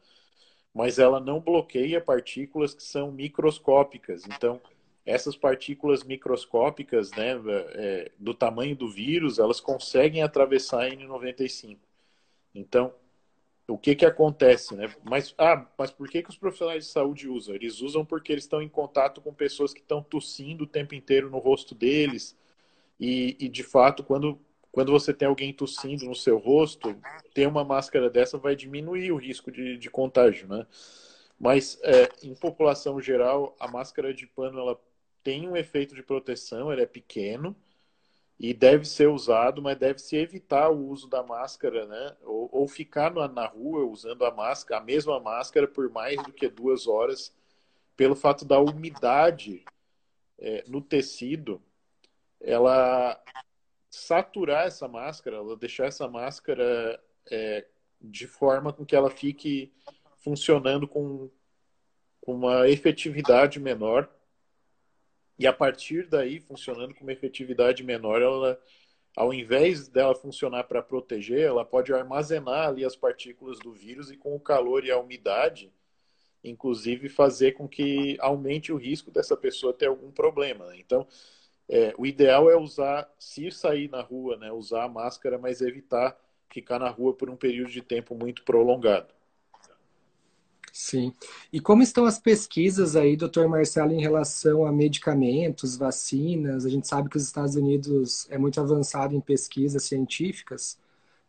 Mas 0.73 0.99
ela 0.99 1.19
não 1.19 1.39
bloqueia 1.39 2.01
partículas 2.01 2.73
que 2.73 2.83
são 2.83 3.11
microscópicas. 3.11 4.25
Então, 4.27 4.61
essas 5.05 5.35
partículas 5.35 6.03
microscópicas, 6.03 7.11
né, 7.11 7.31
é, 7.73 8.11
do 8.19 8.33
tamanho 8.33 8.75
do 8.75 8.89
vírus, 8.89 9.39
elas 9.39 9.59
conseguem 9.59 10.23
atravessar 10.23 10.83
a 10.83 10.89
N95. 10.89 11.77
Então, 12.53 12.93
o 13.73 13.77
que 13.77 13.95
que 13.95 14.05
acontece, 14.05 14.75
né? 14.75 14.93
Mas, 15.03 15.33
ah, 15.37 15.65
mas 15.77 15.91
por 15.91 16.07
que 16.09 16.21
que 16.21 16.29
os 16.29 16.37
profissionais 16.37 16.85
de 16.85 16.91
saúde 16.91 17.27
usam? 17.27 17.55
Eles 17.55 17.81
usam 17.81 18.05
porque 18.05 18.31
eles 18.31 18.43
estão 18.43 18.61
em 18.61 18.69
contato 18.69 19.21
com 19.21 19.33
pessoas 19.33 19.73
que 19.73 19.79
estão 19.79 20.01
tossindo 20.01 20.65
o 20.65 20.67
tempo 20.67 20.93
inteiro 20.95 21.29
no 21.29 21.39
rosto 21.39 21.73
deles 21.73 22.37
e, 22.99 23.35
e 23.39 23.49
de 23.49 23.63
fato, 23.63 24.03
quando 24.03 24.39
quando 24.71 24.91
você 24.91 25.13
tem 25.13 25.27
alguém 25.27 25.53
tossindo 25.53 26.05
no 26.05 26.15
seu 26.15 26.37
rosto, 26.37 26.95
ter 27.33 27.45
uma 27.45 27.63
máscara 27.63 28.09
dessa 28.09 28.37
vai 28.37 28.55
diminuir 28.55 29.11
o 29.11 29.17
risco 29.17 29.51
de, 29.51 29.77
de 29.77 29.89
contágio, 29.89 30.47
né? 30.47 30.65
Mas 31.37 31.77
é, 31.83 32.09
em 32.23 32.33
população 32.33 33.01
geral, 33.01 33.53
a 33.59 33.67
máscara 33.67 34.13
de 34.13 34.25
pano 34.27 34.59
ela 34.59 34.79
tem 35.23 35.47
um 35.47 35.57
efeito 35.57 35.93
de 35.93 36.01
proteção, 36.01 36.71
ele 36.71 36.83
é 36.83 36.85
pequeno 36.85 37.55
e 38.43 38.55
deve 38.55 38.85
ser 38.85 39.07
usado, 39.07 39.61
mas 39.61 39.77
deve-se 39.77 40.17
evitar 40.17 40.71
o 40.71 40.87
uso 40.87 41.07
da 41.07 41.21
máscara, 41.21 41.85
né? 41.85 42.17
Ou, 42.23 42.49
ou 42.51 42.67
ficar 42.67 43.13
na, 43.13 43.27
na, 43.27 43.45
rua 43.45 43.85
usando 43.85 44.25
a 44.25 44.31
máscara, 44.31 44.81
a 44.81 44.83
mesma 44.83 45.19
máscara 45.19 45.67
por 45.67 45.91
mais 45.91 46.15
do 46.23 46.33
que 46.33 46.49
duas 46.49 46.87
horas, 46.87 47.31
pelo 47.95 48.15
fato 48.15 48.43
da 48.43 48.59
umidade 48.59 49.63
é, 50.39 50.63
no 50.67 50.81
tecido, 50.81 51.61
ela 52.39 53.23
saturar 53.91 54.65
essa 54.65 54.87
máscara, 54.87 55.35
ela 55.35 55.55
deixar 55.55 55.85
essa 55.85 56.07
máscara 56.07 56.99
é, 57.29 57.67
de 58.01 58.25
forma 58.25 58.73
com 58.73 58.83
que 58.83 58.95
ela 58.95 59.11
fique 59.11 59.71
funcionando 60.17 60.87
com, 60.87 61.29
com 62.19 62.33
uma 62.33 62.67
efetividade 62.67 63.59
menor. 63.59 64.09
E 65.41 65.47
a 65.47 65.51
partir 65.51 66.05
daí, 66.05 66.39
funcionando 66.39 66.93
com 66.93 67.01
uma 67.01 67.13
efetividade 67.13 67.83
menor, 67.83 68.21
ela, 68.21 68.61
ao 69.17 69.33
invés 69.33 69.87
dela 69.87 70.13
funcionar 70.13 70.65
para 70.65 70.83
proteger, 70.83 71.41
ela 71.41 71.65
pode 71.65 71.91
armazenar 71.91 72.67
ali 72.67 72.85
as 72.85 72.95
partículas 72.95 73.57
do 73.57 73.73
vírus 73.73 74.11
e 74.11 74.17
com 74.17 74.35
o 74.35 74.39
calor 74.39 74.85
e 74.85 74.91
a 74.91 74.99
umidade, 74.99 75.73
inclusive 76.43 77.09
fazer 77.09 77.53
com 77.53 77.67
que 77.67 78.17
aumente 78.19 78.71
o 78.71 78.77
risco 78.77 79.09
dessa 79.09 79.35
pessoa 79.35 79.73
ter 79.73 79.87
algum 79.87 80.11
problema. 80.11 80.67
Né? 80.67 80.75
Então, 80.77 81.07
é, 81.67 81.91
o 81.97 82.05
ideal 82.05 82.47
é 82.47 82.55
usar, 82.55 83.11
se 83.17 83.49
sair 83.49 83.89
na 83.89 84.01
rua, 84.01 84.37
né, 84.37 84.51
usar 84.51 84.83
a 84.83 84.89
máscara, 84.89 85.39
mas 85.39 85.59
evitar 85.59 86.15
ficar 86.51 86.77
na 86.77 86.89
rua 86.89 87.15
por 87.15 87.31
um 87.31 87.35
período 87.35 87.71
de 87.71 87.81
tempo 87.81 88.13
muito 88.13 88.43
prolongado. 88.43 89.11
Sim. 90.71 91.13
E 91.51 91.59
como 91.59 91.83
estão 91.83 92.05
as 92.05 92.17
pesquisas 92.17 92.95
aí, 92.95 93.17
doutor 93.17 93.47
Marcelo, 93.49 93.91
em 93.91 93.99
relação 93.99 94.65
a 94.65 94.71
medicamentos, 94.71 95.75
vacinas? 95.75 96.65
A 96.65 96.69
gente 96.69 96.87
sabe 96.87 97.09
que 97.09 97.17
os 97.17 97.23
Estados 97.23 97.55
Unidos 97.55 98.25
é 98.29 98.37
muito 98.37 98.59
avançado 98.59 99.13
em 99.13 99.19
pesquisas 99.19 99.83
científicas, 99.83 100.79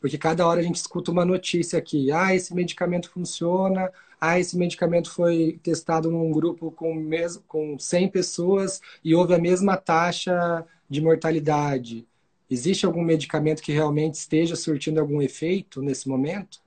porque 0.00 0.16
cada 0.16 0.46
hora 0.46 0.60
a 0.60 0.62
gente 0.62 0.76
escuta 0.76 1.10
uma 1.10 1.24
notícia 1.24 1.78
aqui. 1.78 2.12
Ah, 2.12 2.34
esse 2.34 2.54
medicamento 2.54 3.10
funciona. 3.10 3.92
Ah, 4.20 4.38
esse 4.38 4.56
medicamento 4.56 5.10
foi 5.10 5.58
testado 5.62 6.10
num 6.10 6.30
grupo 6.30 6.70
com, 6.70 6.94
mesmo, 6.94 7.42
com 7.48 7.76
100 7.78 8.08
pessoas 8.10 8.80
e 9.04 9.14
houve 9.14 9.34
a 9.34 9.38
mesma 9.38 9.76
taxa 9.76 10.64
de 10.88 11.00
mortalidade. 11.00 12.06
Existe 12.48 12.86
algum 12.86 13.02
medicamento 13.02 13.62
que 13.62 13.72
realmente 13.72 14.14
esteja 14.14 14.54
surtindo 14.56 15.00
algum 15.00 15.20
efeito 15.22 15.82
nesse 15.82 16.08
momento? 16.08 16.61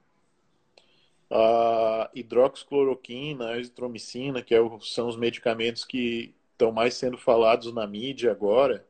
A 1.29 2.09
hidroxicloroquina, 2.13 3.49
a 3.49 3.55
azitromicina, 3.55 4.41
que 4.41 4.53
é 4.53 4.59
são 4.81 5.07
os 5.07 5.17
medicamentos 5.17 5.83
que 5.83 6.33
estão 6.51 6.71
mais 6.71 6.93
sendo 6.93 7.17
falados 7.17 7.73
na 7.73 7.85
mídia 7.87 8.31
agora, 8.31 8.85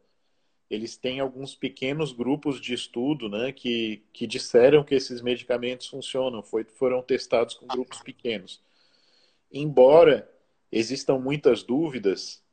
eles 0.69 0.98
têm 0.98 1.19
alguns 1.19 1.56
pequenos 1.56 2.12
grupos 2.12 2.60
de 2.60 2.74
estudo 2.74 3.30
né, 3.30 3.52
que, 3.52 4.04
que 4.12 4.26
disseram 4.26 4.84
que 4.84 4.95
esses 4.95 5.21
medicamentos 5.21 5.88
funcionam, 5.88 6.41
foi, 6.41 6.63
foram 6.63 7.02
testados 7.02 7.56
com 7.56 7.67
grupos 7.67 8.00
pequenos. 8.02 8.62
Embora 9.52 10.30
existam 10.71 11.17
muitas 11.17 11.63
dúvidas, 11.63 12.43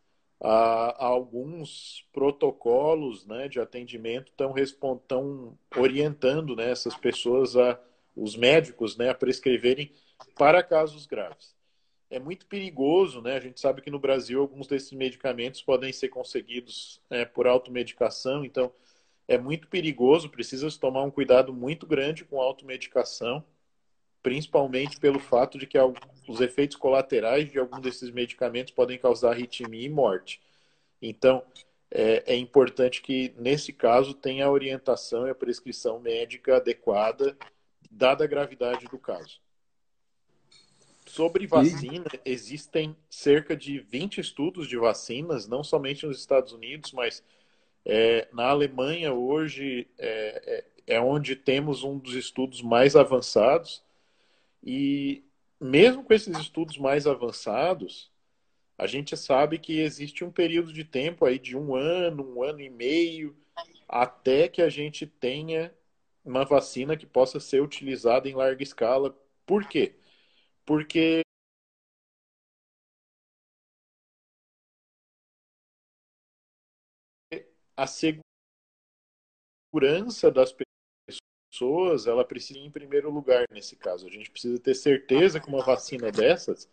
alguns 0.40 2.06
protocolos 2.12 3.26
né, 3.26 3.48
de 3.48 3.60
atendimento 3.60 4.32
estão 4.56 5.58
orientando 5.76 6.56
né, 6.56 6.70
essas 6.70 6.94
pessoas, 6.96 7.56
a, 7.56 7.78
os 8.16 8.36
médicos, 8.36 8.96
né, 8.96 9.10
a 9.10 9.14
prescreverem 9.14 9.92
para 10.36 10.62
casos 10.62 11.06
graves. 11.06 11.54
É 12.10 12.18
muito 12.18 12.46
perigoso, 12.46 13.22
né? 13.22 13.36
A 13.36 13.40
gente 13.40 13.58
sabe 13.58 13.80
que 13.80 13.90
no 13.90 13.98
Brasil 13.98 14.40
alguns 14.40 14.66
desses 14.66 14.92
medicamentos 14.92 15.62
podem 15.62 15.92
ser 15.92 16.08
conseguidos 16.08 17.00
é, 17.08 17.24
por 17.24 17.46
automedicação, 17.46 18.44
então 18.44 18.70
é 19.26 19.38
muito 19.38 19.66
perigoso, 19.68 20.28
precisa 20.28 20.68
se 20.68 20.78
tomar 20.78 21.02
um 21.04 21.10
cuidado 21.10 21.54
muito 21.54 21.86
grande 21.86 22.24
com 22.24 22.40
a 22.40 22.44
automedicação, 22.44 23.42
principalmente 24.22 25.00
pelo 25.00 25.18
fato 25.18 25.58
de 25.58 25.66
que 25.66 25.78
os 26.28 26.40
efeitos 26.40 26.76
colaterais 26.76 27.50
de 27.50 27.58
algum 27.58 27.80
desses 27.80 28.10
medicamentos 28.10 28.72
podem 28.72 28.98
causar 28.98 29.30
arritmia 29.30 29.86
e 29.86 29.88
morte. 29.88 30.40
Então, 31.00 31.42
é, 31.90 32.34
é, 32.34 32.36
importante 32.36 33.02
que, 33.02 33.34
nesse 33.36 33.72
caso, 33.72 34.14
tenha 34.14 34.46
a 34.46 34.50
orientação 34.50 35.26
e 35.26 35.30
a 35.30 35.34
prescrição 35.34 35.98
médica 35.98 36.56
adequada, 36.56 37.36
dada 37.92 38.24
a 38.24 38.26
gravidade 38.26 38.86
do 38.86 38.98
caso. 38.98 39.40
Sobre 41.06 41.46
vacina, 41.46 42.06
existem 42.24 42.96
cerca 43.10 43.56
de 43.56 43.80
20 43.80 44.18
estudos 44.18 44.66
de 44.66 44.76
vacinas, 44.76 45.46
não 45.46 45.62
somente 45.62 46.06
nos 46.06 46.18
Estados 46.18 46.52
Unidos, 46.52 46.92
mas 46.92 47.22
é, 47.84 48.28
na 48.32 48.48
Alemanha 48.48 49.12
hoje 49.12 49.88
é, 49.98 50.64
é, 50.86 50.94
é 50.94 51.00
onde 51.00 51.36
temos 51.36 51.82
um 51.82 51.98
dos 51.98 52.14
estudos 52.14 52.62
mais 52.62 52.96
avançados. 52.96 53.84
E 54.62 55.24
mesmo 55.60 56.02
com 56.02 56.14
esses 56.14 56.38
estudos 56.38 56.78
mais 56.78 57.06
avançados, 57.06 58.10
a 58.78 58.86
gente 58.86 59.16
sabe 59.16 59.58
que 59.58 59.80
existe 59.80 60.24
um 60.24 60.30
período 60.30 60.72
de 60.72 60.84
tempo 60.84 61.26
aí 61.26 61.38
de 61.38 61.56
um 61.56 61.74
ano, 61.74 62.36
um 62.36 62.42
ano 62.42 62.60
e 62.60 62.70
meio, 62.70 63.36
até 63.88 64.48
que 64.48 64.62
a 64.62 64.68
gente 64.68 65.06
tenha 65.06 65.72
uma 66.24 66.44
vacina 66.44 66.96
que 66.96 67.06
possa 67.06 67.40
ser 67.40 67.62
utilizada 67.62 68.28
em 68.28 68.34
larga 68.34 68.62
escala. 68.62 69.14
Por 69.46 69.66
quê? 69.68 69.94
Porque 70.66 71.22
a 77.76 77.86
segurança 77.86 78.22
das 80.30 80.54
pessoas, 81.50 82.06
ela 82.06 82.24
precisa 82.24 82.58
ir 82.58 82.64
em 82.64 82.70
primeiro 82.70 83.10
lugar 83.10 83.46
nesse 83.50 83.76
caso. 83.76 84.06
A 84.06 84.10
gente 84.10 84.30
precisa 84.30 84.58
ter 84.58 84.74
certeza 84.74 85.40
que 85.40 85.48
uma 85.48 85.64
vacina 85.64 86.10
dessas 86.10 86.68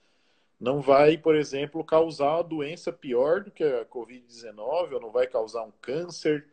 não 0.59 0.81
vai, 0.81 1.17
por 1.17 1.35
exemplo, 1.35 1.83
causar 1.83 2.35
uma 2.37 2.43
doença 2.43 2.91
pior 2.93 3.43
do 3.43 3.51
que 3.51 3.63
a 3.63 3.85
Covid-19, 3.85 4.93
ou 4.95 5.01
não 5.01 5.11
vai 5.11 5.27
causar 5.27 5.63
um 5.63 5.71
câncer, 5.81 6.47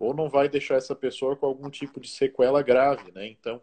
ou 0.00 0.14
não 0.14 0.30
vai 0.30 0.48
deixar 0.48 0.76
essa 0.76 0.96
pessoa 0.96 1.36
com 1.36 1.44
algum 1.44 1.68
tipo 1.68 2.00
de 2.00 2.08
sequela 2.08 2.62
grave, 2.62 3.12
né? 3.12 3.28
Então, 3.28 3.60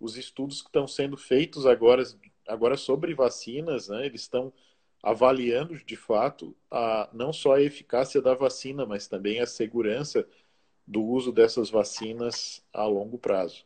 os 0.00 0.16
estudos 0.16 0.60
que 0.60 0.68
estão 0.68 0.88
sendo 0.88 1.16
feitos 1.16 1.64
agora, 1.64 2.02
agora 2.46 2.76
sobre 2.76 3.14
vacinas, 3.14 3.88
né, 3.88 4.04
eles 4.04 4.22
estão 4.22 4.52
avaliando 5.02 5.76
de 5.84 5.96
fato 5.96 6.54
a, 6.70 7.08
não 7.12 7.32
só 7.32 7.54
a 7.54 7.62
eficácia 7.62 8.20
da 8.20 8.34
vacina, 8.34 8.84
mas 8.84 9.06
também 9.06 9.40
a 9.40 9.46
segurança 9.46 10.26
do 10.84 11.02
uso 11.02 11.30
dessas 11.32 11.70
vacinas 11.70 12.62
a 12.72 12.84
longo 12.84 13.16
prazo. 13.16 13.64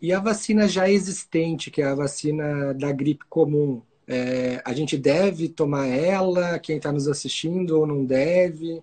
E 0.00 0.12
a 0.12 0.18
vacina 0.18 0.66
já 0.66 0.88
existente, 0.88 1.70
que 1.70 1.82
é 1.82 1.86
a 1.86 1.94
vacina 1.94 2.72
da 2.74 2.90
gripe 2.90 3.24
comum, 3.26 3.82
é, 4.06 4.60
a 4.64 4.72
gente 4.72 4.96
deve 4.96 5.48
tomar 5.48 5.86
ela? 5.86 6.58
Quem 6.58 6.78
está 6.78 6.90
nos 6.90 7.06
assistindo 7.06 7.78
ou 7.78 7.86
não 7.86 8.04
deve? 8.04 8.82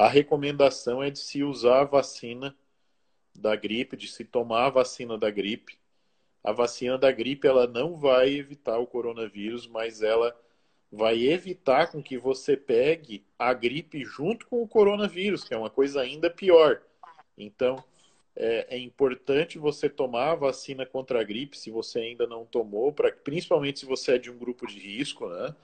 A 0.00 0.08
recomendação 0.08 1.02
é 1.02 1.10
de 1.10 1.18
se 1.18 1.42
usar 1.44 1.82
a 1.82 1.84
vacina 1.84 2.56
da 3.34 3.54
gripe, 3.54 3.98
de 3.98 4.08
se 4.08 4.24
tomar 4.24 4.64
a 4.64 4.70
vacina 4.70 5.18
da 5.18 5.30
gripe. 5.30 5.78
A 6.42 6.52
vacina 6.52 6.96
da 6.96 7.12
gripe 7.12 7.46
ela 7.46 7.66
não 7.66 7.98
vai 7.98 8.30
evitar 8.30 8.78
o 8.78 8.86
coronavírus, 8.86 9.66
mas 9.66 10.00
ela 10.00 10.34
vai 10.90 11.20
evitar 11.24 11.92
com 11.92 12.02
que 12.02 12.16
você 12.16 12.56
pegue 12.56 13.26
a 13.38 13.52
gripe 13.52 14.02
junto 14.02 14.46
com 14.46 14.62
o 14.62 14.66
coronavírus, 14.66 15.44
que 15.44 15.52
é 15.52 15.58
uma 15.58 15.68
coisa 15.68 16.00
ainda 16.00 16.30
pior. 16.30 16.80
Então, 17.36 17.84
é, 18.34 18.76
é, 18.76 18.78
importante 18.78 19.58
você 19.58 19.86
tomar 19.86 20.30
a 20.30 20.34
vacina 20.34 20.86
contra 20.86 21.20
a 21.20 21.24
gripe, 21.24 21.58
se 21.58 21.70
você 21.70 21.98
ainda 21.98 22.26
não 22.26 22.46
tomou, 22.46 22.90
pra, 22.90 23.12
principalmente 23.12 23.80
se 23.80 23.84
você 23.84 24.12
é 24.12 24.18
de 24.18 24.30
um 24.30 24.38
grupo 24.38 24.66
de 24.66 24.78
risco, 24.78 25.28
né? 25.28 25.54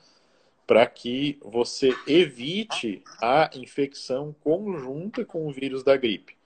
Para 0.66 0.84
que 0.86 1.38
você 1.42 1.90
evite 2.06 3.02
a 3.20 3.50
infecção 3.54 4.34
conjunta 4.40 5.24
com 5.24 5.46
o 5.46 5.52
vírus 5.52 5.84
da 5.84 5.96
gripe, 5.96 6.36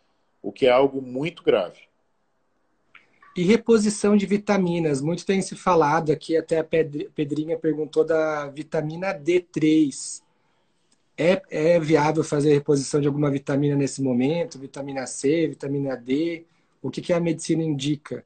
o 0.43 0.53
que 0.53 0.67
é 0.67 0.71
algo 0.71 1.01
muito 1.01 1.43
grave. 1.43 1.91
E 3.37 3.43
reposição 3.45 4.17
de 4.17 4.27
vitaminas. 4.27 5.01
Muito 5.01 5.25
tem 5.25 5.41
se 5.41 5.55
falado 5.55 6.11
aqui, 6.11 6.37
até 6.37 6.59
a 6.59 6.65
Pedrinha 6.65 7.59
perguntou 7.59 8.05
da 8.05 8.49
vitamina 8.49 9.15
D3. 9.15 10.21
É, 11.17 11.43
é 11.51 11.79
viável 11.79 12.25
fazer 12.25 12.53
reposição 12.53 13.01
de 13.01 13.07
alguma 13.07 13.31
vitamina 13.31 13.77
nesse 13.77 14.03
momento? 14.03 14.59
Vitamina 14.59 15.07
C, 15.07 15.49
vitamina 15.49 15.97
D? 15.97 16.45
O 16.83 16.91
que, 16.91 17.01
que 17.01 17.13
a 17.13 17.21
medicina 17.21 17.63
indica? 17.63 18.25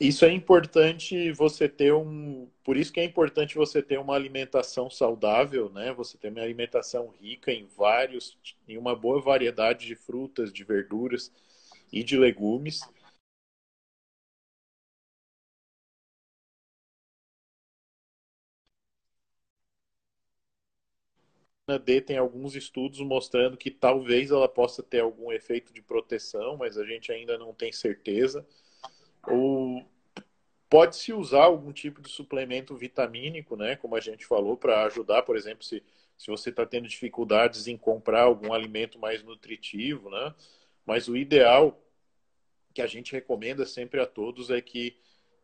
Isso 0.00 0.24
é 0.24 0.32
importante 0.32 1.30
você 1.32 1.68
ter 1.68 1.92
um. 1.92 2.48
Por 2.64 2.76
isso 2.76 2.92
que 2.92 2.98
é 3.00 3.04
importante 3.04 3.54
você 3.54 3.82
ter 3.82 3.98
uma 3.98 4.14
alimentação 4.14 4.88
saudável, 4.88 5.68
né? 5.70 5.92
Você 5.92 6.16
ter 6.16 6.30
uma 6.30 6.40
alimentação 6.40 7.08
rica 7.20 7.52
em 7.52 7.66
vários, 7.66 8.36
em 8.66 8.78
uma 8.78 8.96
boa 8.96 9.20
variedade 9.20 9.86
de 9.86 9.94
frutas, 9.94 10.52
de 10.52 10.64
verduras 10.64 11.30
e 11.92 12.02
de 12.02 12.16
legumes 12.16 12.80
D 21.78 22.00
tem 22.00 22.16
alguns 22.16 22.54
estudos 22.56 23.00
mostrando 23.00 23.56
que 23.56 23.70
talvez 23.70 24.30
ela 24.30 24.48
possa 24.48 24.82
ter 24.82 25.00
algum 25.00 25.30
efeito 25.30 25.72
de 25.72 25.82
proteção, 25.82 26.56
mas 26.56 26.76
a 26.76 26.84
gente 26.84 27.12
ainda 27.12 27.38
não 27.38 27.52
tem 27.54 27.72
certeza. 27.72 28.44
Ou 29.28 29.84
pode-se 30.70 31.12
usar 31.12 31.42
algum 31.42 31.72
tipo 31.72 32.00
de 32.00 32.08
suplemento 32.08 32.76
vitamínico, 32.76 33.56
né? 33.56 33.74
Como 33.74 33.96
a 33.96 34.00
gente 34.00 34.24
falou, 34.24 34.56
para 34.56 34.84
ajudar, 34.84 35.22
por 35.22 35.36
exemplo, 35.36 35.64
se, 35.64 35.82
se 36.16 36.30
você 36.30 36.50
está 36.50 36.64
tendo 36.64 36.86
dificuldades 36.86 37.66
em 37.66 37.76
comprar 37.76 38.22
algum 38.22 38.52
alimento 38.52 38.96
mais 38.96 39.22
nutritivo, 39.24 40.08
né? 40.08 40.32
Mas 40.86 41.08
o 41.08 41.16
ideal 41.16 41.76
que 42.72 42.80
a 42.80 42.86
gente 42.86 43.12
recomenda 43.12 43.66
sempre 43.66 44.00
a 44.00 44.06
todos 44.06 44.48
é 44.48 44.60
que 44.60 44.96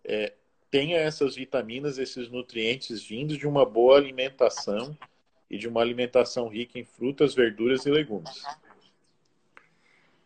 é, 0.04 0.32
tenha 0.70 0.96
essas 0.98 1.34
vitaminas, 1.34 1.98
esses 1.98 2.28
nutrientes 2.30 3.02
vindos 3.02 3.36
de 3.36 3.48
uma 3.48 3.66
boa 3.66 3.96
alimentação 3.96 4.96
e 5.50 5.58
de 5.58 5.66
uma 5.66 5.80
alimentação 5.80 6.46
rica 6.46 6.78
em 6.78 6.84
frutas, 6.84 7.34
verduras 7.34 7.84
e 7.84 7.90
legumes. 7.90 8.44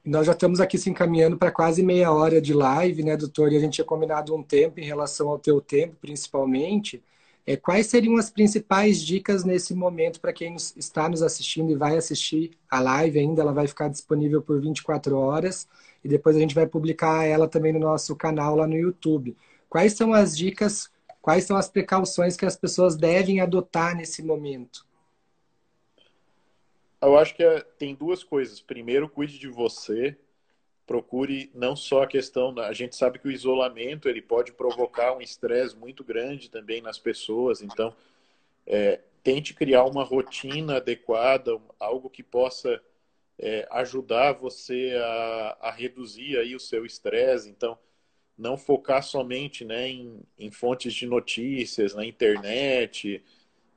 Nós 0.05 0.27
já 0.27 0.33
estamos 0.33 0.61
aqui 0.61 0.79
se 0.79 0.89
encaminhando 0.89 1.37
para 1.37 1.51
quase 1.53 1.83
meia 1.83 2.11
hora 2.11 2.41
de 2.41 2.55
live, 2.55 3.03
né, 3.03 3.17
doutor? 3.17 3.53
E 3.53 3.57
a 3.57 3.61
gente 3.61 3.75
tinha 3.75 3.85
combinado 3.85 4.35
um 4.35 4.43
tempo 4.43 4.81
em 4.81 4.85
relação 4.85 5.29
ao 5.29 5.39
teu 5.39 5.61
tempo, 5.61 5.97
principalmente. 6.01 7.03
É, 7.47 7.57
quais 7.57 7.87
seriam 7.87 8.17
as 8.17 8.31
principais 8.31 9.03
dicas 9.03 9.45
nesse 9.45 9.75
momento 9.75 10.21
para 10.21 10.33
quem 10.33 10.57
está 10.57 11.09
nos 11.09 11.23
assistindo 11.23 11.71
e 11.71 11.75
vai 11.75 11.97
assistir 11.99 12.53
a 12.71 12.81
live 12.81 13.19
ainda? 13.19 13.43
Ela 13.43 13.53
vai 13.53 13.67
ficar 13.67 13.89
disponível 13.89 14.41
por 14.41 14.61
24 14.61 15.17
horas 15.19 15.69
e 16.03 16.09
depois 16.09 16.35
a 16.37 16.41
gente 16.41 16.55
vai 16.55 16.67
publicar 16.67 17.25
ela 17.25 17.47
também 17.49 17.73
no 17.73 17.81
nosso 17.81 18.17
canal 18.17 18.57
lá 18.57 18.67
no 18.67 18.77
YouTube. 18.77 19.37
Quais 19.69 19.93
são 19.95 20.15
as 20.15 20.37
dicas, 20.37 20.91
quais 21.21 21.45
são 21.45 21.57
as 21.57 21.69
precauções 21.69 22.37
que 22.37 22.47
as 22.47 22.57
pessoas 22.57 22.97
devem 22.97 23.41
adotar 23.41 23.95
nesse 23.95 24.23
momento? 24.23 24.87
Eu 27.03 27.17
acho 27.17 27.35
que 27.35 27.43
é, 27.43 27.61
tem 27.61 27.95
duas 27.95 28.23
coisas. 28.23 28.61
Primeiro, 28.61 29.09
cuide 29.09 29.39
de 29.39 29.49
você. 29.49 30.17
Procure 30.87 31.51
não 31.55 31.77
só 31.77 32.03
a 32.03 32.07
questão, 32.07 32.59
a 32.59 32.73
gente 32.73 32.97
sabe 32.97 33.21
que 33.21 33.29
o 33.29 33.31
isolamento 33.31 34.09
ele 34.09 34.21
pode 34.21 34.53
provocar 34.53 35.17
um 35.17 35.21
estresse 35.21 35.77
muito 35.77 36.03
grande 36.03 36.51
também 36.51 36.83
nas 36.83 36.99
pessoas. 36.99 37.63
Então, 37.63 37.95
é, 38.67 39.01
tente 39.23 39.55
criar 39.55 39.85
uma 39.85 40.03
rotina 40.03 40.77
adequada, 40.79 41.61
algo 41.79 42.11
que 42.11 42.25
possa 42.25 42.83
é, 43.39 43.67
ajudar 43.71 44.33
você 44.33 44.95
a, 45.01 45.59
a, 45.61 45.71
reduzir 45.71 46.37
aí 46.37 46.57
o 46.57 46.61
seu 46.61 46.85
estresse. 46.85 47.49
Então, 47.49 47.79
não 48.37 48.57
focar 48.57 49.03
somente 49.03 49.65
né, 49.65 49.89
em, 49.89 50.21
em 50.39 50.51
fontes 50.51 50.93
de 50.93 51.07
notícias 51.07 51.95
na 51.95 52.05
internet, 52.05 53.23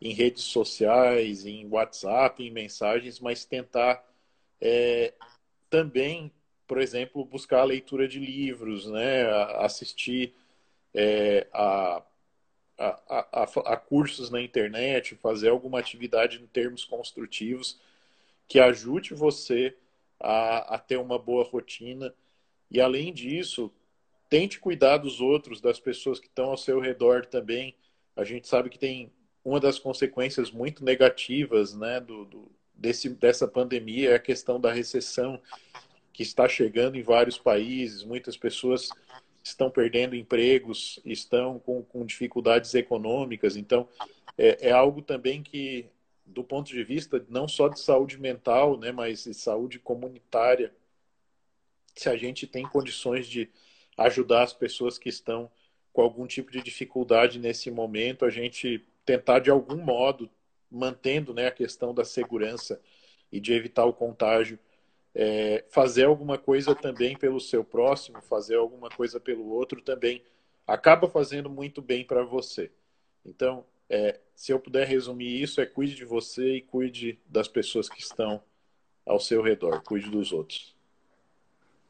em 0.04 0.12
redes 0.12 0.44
sociais, 0.44 1.46
em 1.46 1.66
WhatsApp, 1.66 2.44
em 2.44 2.52
mensagens, 2.52 3.22
mas 3.22 3.46
tentar 3.46 4.04
é, 4.60 5.14
também, 5.70 6.30
por 6.68 6.78
exemplo, 6.78 7.24
buscar 7.24 7.62
a 7.62 7.64
leitura 7.64 8.06
de 8.06 8.20
livros, 8.20 8.86
né, 8.86 9.24
assistir 9.60 10.34
é, 10.94 11.48
a, 11.54 12.04
a, 12.78 13.26
a, 13.32 13.44
a, 13.44 13.78
cursos 13.78 14.30
na 14.30 14.42
internet, 14.42 15.16
fazer 15.16 15.48
alguma 15.48 15.80
atividade 15.80 16.42
em 16.42 16.48
termos 16.48 16.84
construtivos 16.84 17.80
que 18.46 18.60
ajude 18.60 19.14
você 19.14 19.74
a, 20.20 20.76
a 20.76 20.80
ter 20.80 20.98
uma 20.98 21.18
boa 21.18 21.46
rotina. 21.46 22.14
E 22.70 22.82
além 22.82 23.14
disso, 23.14 23.72
tente 24.30 24.60
cuidar 24.60 24.98
dos 24.98 25.22
outros, 25.22 25.62
das 25.62 25.80
pessoas 25.80 26.20
que 26.20 26.28
estão 26.28 26.50
ao 26.50 26.58
seu 26.58 26.82
redor 26.82 27.26
também. 27.26 27.74
A 28.18 28.26
gente 28.26 28.50
sabe 28.50 28.70
que 28.70 28.78
tem 28.78 29.10
uma 29.44 29.60
das 29.60 29.78
consequências 29.78 30.52
muito 30.52 30.84
negativas 30.84 31.74
né, 31.74 32.00
do, 32.00 32.26
do, 32.26 32.52
desse, 32.74 33.10
dessa 33.10 33.48
pandemia 33.48 34.12
é 34.12 34.16
a 34.16 34.20
questão 34.20 34.60
da 34.60 34.72
recessão 34.72 35.40
que 36.14 36.24
está 36.24 36.48
chegando 36.48 36.96
em 36.96 37.02
vários 37.02 37.38
países. 37.38 38.04
Muitas 38.04 38.38
pessoas 38.38 38.90
estão 39.44 39.70
perdendo 39.70 40.16
empregos, 40.16 41.00
estão 41.04 41.60
com, 41.60 41.84
com 41.84 42.06
dificuldades 42.06 42.74
econômicas. 42.74 43.58
Então, 43.58 43.90
é, 44.38 44.70
é, 44.70 44.72
algo 44.72 45.02
também 45.02 45.44
que, 45.44 45.86
do 46.26 46.44
ponto 46.44 46.70
de 46.70 46.84
vista 46.84 47.24
não 47.28 47.48
só 47.48 47.68
de 47.68 47.80
saúde 47.80 48.18
mental, 48.18 48.78
né, 48.78 48.92
mas 48.92 49.26
de 49.26 49.34
saúde 49.34 49.80
comunitária, 49.80 50.74
se 51.94 52.10
a 52.10 52.16
gente 52.16 52.48
tem 52.48 52.64
condições 52.64 53.28
de 53.28 53.50
ajudar 53.98 54.44
as 54.44 54.54
pessoas 54.54 54.98
que 54.98 55.10
estão 55.10 55.52
com 55.92 56.02
algum 56.02 56.26
tipo 56.26 56.52
de 56.52 56.62
dificuldade 56.62 57.38
nesse 57.38 57.70
momento, 57.70 58.26
a 58.26 58.30
gente 58.30 58.84
tentar 59.06 59.40
de 59.40 59.50
algum 59.50 59.78
modo, 59.78 60.30
mantendo 60.70 61.34
né, 61.34 61.48
a 61.48 61.52
questão 61.52 61.94
da 61.94 62.04
segurança 62.04 62.82
e 63.32 63.40
de 63.40 63.54
evitar 63.54 63.86
o 63.86 63.94
contágio, 63.94 64.58
é, 65.16 65.64
fazer 65.70 66.06
alguma 66.06 66.38
coisa 66.38 66.74
também 66.74 67.16
pelo 67.16 67.40
seu 67.40 67.64
próximo, 67.64 68.22
fazer 68.22 68.56
alguma 68.56 68.90
coisa 68.90 69.20
pelo 69.20 69.48
outro 69.48 69.82
também 69.82 70.24
acaba 70.66 71.08
fazendo 71.08 71.50
muito 71.50 71.82
bem 71.82 72.06
para 72.06 72.24
você. 72.24 72.72
Então, 73.26 73.66
é, 73.90 74.20
se 74.36 74.52
eu 74.52 74.60
puder 74.60 74.88
resumir 74.88 75.42
isso, 75.42 75.62
é 75.62 75.66
cuide 75.66 75.96
de 75.96 76.06
você 76.06 76.56
e 76.56 76.62
cuide 76.62 77.20
das 77.26 77.48
pessoas 77.48 77.90
que 77.90 78.02
estão 78.02 78.42
ao 79.06 79.20
seu 79.20 79.42
redor, 79.42 79.84
cuide 79.84 80.10
dos 80.10 80.32
outros. 80.32 80.73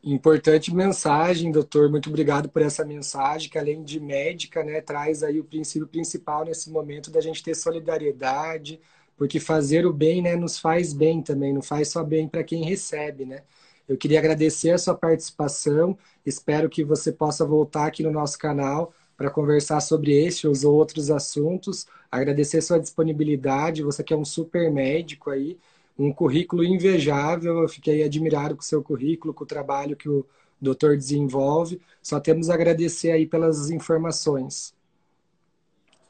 Importante 0.03 0.73
mensagem, 0.73 1.49
doutor. 1.51 1.89
Muito 1.89 2.09
obrigado 2.09 2.49
por 2.49 2.61
essa 2.61 2.83
mensagem, 2.83 3.49
que 3.49 3.57
além 3.57 3.83
de 3.83 3.99
médica, 4.01 4.61
né, 4.61 4.81
traz 4.81 5.23
aí 5.23 5.39
o 5.39 5.45
princípio 5.45 5.87
principal 5.87 6.43
nesse 6.43 6.69
momento 6.69 7.09
da 7.09 7.21
gente 7.21 7.41
ter 7.41 7.55
solidariedade, 7.55 8.81
porque 9.15 9.39
fazer 9.39 9.85
o 9.85 9.93
bem, 9.93 10.21
né, 10.21 10.35
nos 10.35 10.59
faz 10.59 10.91
bem 10.91 11.21
também, 11.21 11.53
não 11.53 11.61
faz 11.61 11.87
só 11.87 12.03
bem 12.03 12.27
para 12.27 12.43
quem 12.43 12.65
recebe, 12.65 13.25
né? 13.25 13.43
Eu 13.87 13.97
queria 13.97 14.19
agradecer 14.19 14.71
a 14.71 14.77
sua 14.77 14.95
participação. 14.95 15.97
Espero 16.25 16.69
que 16.69 16.83
você 16.83 17.11
possa 17.11 17.45
voltar 17.45 17.85
aqui 17.87 18.03
no 18.03 18.11
nosso 18.11 18.37
canal 18.37 18.93
para 19.15 19.29
conversar 19.29 19.79
sobre 19.81 20.11
este 20.13 20.47
ou 20.47 20.73
outros 20.73 21.11
assuntos. 21.11 21.85
Agradecer 22.11 22.61
sua 22.61 22.79
disponibilidade. 22.79 23.83
Você 23.83 24.03
que 24.03 24.13
é 24.13 24.17
um 24.17 24.25
super 24.25 24.71
médico 24.71 25.29
aí 25.29 25.57
um 25.97 26.11
currículo 26.11 26.63
invejável. 26.63 27.59
Eu 27.59 27.69
fiquei 27.69 28.03
admirado 28.03 28.55
com 28.55 28.61
o 28.61 28.65
seu 28.65 28.83
currículo, 28.83 29.33
com 29.33 29.43
o 29.43 29.47
trabalho 29.47 29.95
que 29.95 30.09
o 30.09 30.25
doutor 30.59 30.97
desenvolve. 30.97 31.81
Só 32.01 32.19
temos 32.19 32.49
a 32.49 32.53
agradecer 32.53 33.11
aí 33.11 33.25
pelas 33.25 33.69
informações. 33.69 34.73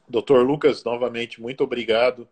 Doutor 0.08 0.44
Lucas, 0.46 0.84
novamente, 0.84 1.40
muito 1.40 1.64
obrigado 1.64 2.28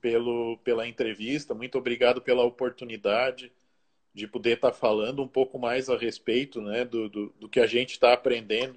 pelo, 0.00 0.58
pela 0.58 0.86
entrevista, 0.86 1.54
muito 1.54 1.78
obrigado 1.78 2.20
pela 2.20 2.44
oportunidade 2.44 3.50
de 4.12 4.26
poder 4.26 4.56
estar 4.56 4.72
falando 4.72 5.22
um 5.22 5.28
pouco 5.28 5.58
mais 5.58 5.88
a 5.88 5.96
respeito 5.96 6.60
né, 6.60 6.84
do, 6.84 7.08
do, 7.08 7.34
do 7.40 7.48
que 7.48 7.60
a 7.60 7.66
gente 7.66 7.92
está 7.92 8.12
aprendendo 8.12 8.76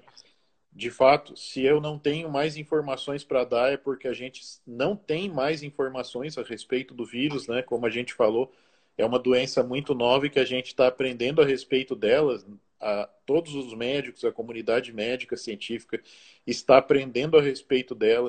de 0.76 0.90
fato, 0.90 1.34
se 1.38 1.62
eu 1.62 1.80
não 1.80 1.98
tenho 1.98 2.28
mais 2.30 2.58
informações 2.58 3.24
para 3.24 3.44
dar, 3.44 3.72
é 3.72 3.78
porque 3.78 4.06
a 4.06 4.12
gente 4.12 4.42
não 4.66 4.94
tem 4.94 5.26
mais 5.26 5.62
informações 5.62 6.36
a 6.36 6.42
respeito 6.42 6.92
do 6.92 7.06
vírus, 7.06 7.48
né? 7.48 7.62
Como 7.62 7.86
a 7.86 7.90
gente 7.90 8.12
falou, 8.12 8.52
é 8.98 9.04
uma 9.04 9.18
doença 9.18 9.62
muito 9.62 9.94
nova 9.94 10.26
e 10.26 10.30
que 10.30 10.38
a 10.38 10.44
gente 10.44 10.66
está 10.66 10.86
aprendendo 10.86 11.40
a 11.40 11.46
respeito 11.46 11.96
dela. 11.96 12.38
A, 12.78 13.08
todos 13.24 13.54
os 13.54 13.72
médicos, 13.72 14.22
a 14.22 14.30
comunidade 14.30 14.92
médica 14.92 15.34
científica 15.34 15.98
está 16.46 16.76
aprendendo 16.76 17.38
a 17.38 17.42
respeito 17.42 17.94
dela 17.94 18.28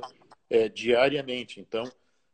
é, 0.49 0.69
diariamente. 0.69 1.60
Então, 1.60 1.83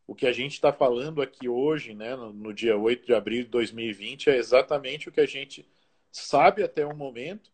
o 0.06 0.14
que 0.14 0.28
a 0.28 0.32
gente 0.32 0.52
está 0.52 0.72
falando 0.72 1.22
aqui 1.22 1.48
hoje, 1.48 1.92
né, 1.92 2.14
no, 2.14 2.32
no 2.32 2.54
dia 2.54 2.76
8 2.76 3.04
de 3.04 3.14
abril 3.14 3.42
de 3.42 3.50
2020, 3.50 4.30
é 4.30 4.36
exatamente 4.36 5.08
o 5.08 5.12
que 5.12 5.20
a 5.20 5.26
gente 5.26 5.66
sabe 6.12 6.62
até 6.62 6.86
o 6.86 6.96
momento 6.96 7.53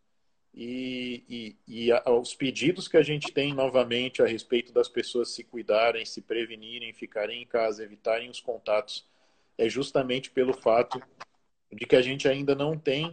e, 0.52 1.56
e, 1.68 1.88
e 1.88 2.36
pedidos 2.36 2.88
que 2.88 2.96
a 2.96 3.02
gente 3.02 3.32
tem 3.32 3.54
novamente 3.54 4.22
a 4.22 4.26
respeito 4.26 4.72
das 4.72 4.88
pessoas 4.88 5.30
se 5.30 5.44
cuidarem, 5.44 6.04
se 6.04 6.20
prevenirem, 6.20 6.92
ficarem 6.92 7.42
em 7.42 7.46
casa, 7.46 7.84
evitarem 7.84 8.28
os 8.28 8.40
contatos, 8.40 9.06
é 9.56 9.68
justamente 9.68 10.30
pelo 10.30 10.52
fato 10.52 11.00
de 11.72 11.86
que 11.86 11.94
a 11.94 12.02
gente 12.02 12.26
ainda 12.26 12.54
não 12.54 12.76
tem 12.76 13.12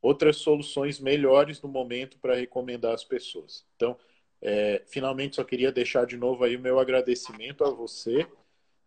outras 0.00 0.36
soluções 0.36 1.00
melhores 1.00 1.60
no 1.60 1.68
momento 1.68 2.18
para 2.18 2.36
recomendar 2.36 2.94
às 2.94 3.02
pessoas. 3.02 3.64
Então, 3.74 3.96
é, 4.40 4.82
finalmente, 4.86 5.36
só 5.36 5.44
queria 5.44 5.72
deixar 5.72 6.06
de 6.06 6.16
novo 6.16 6.44
aí 6.44 6.56
o 6.56 6.60
meu 6.60 6.78
agradecimento 6.78 7.64
a 7.64 7.70
você 7.70 8.26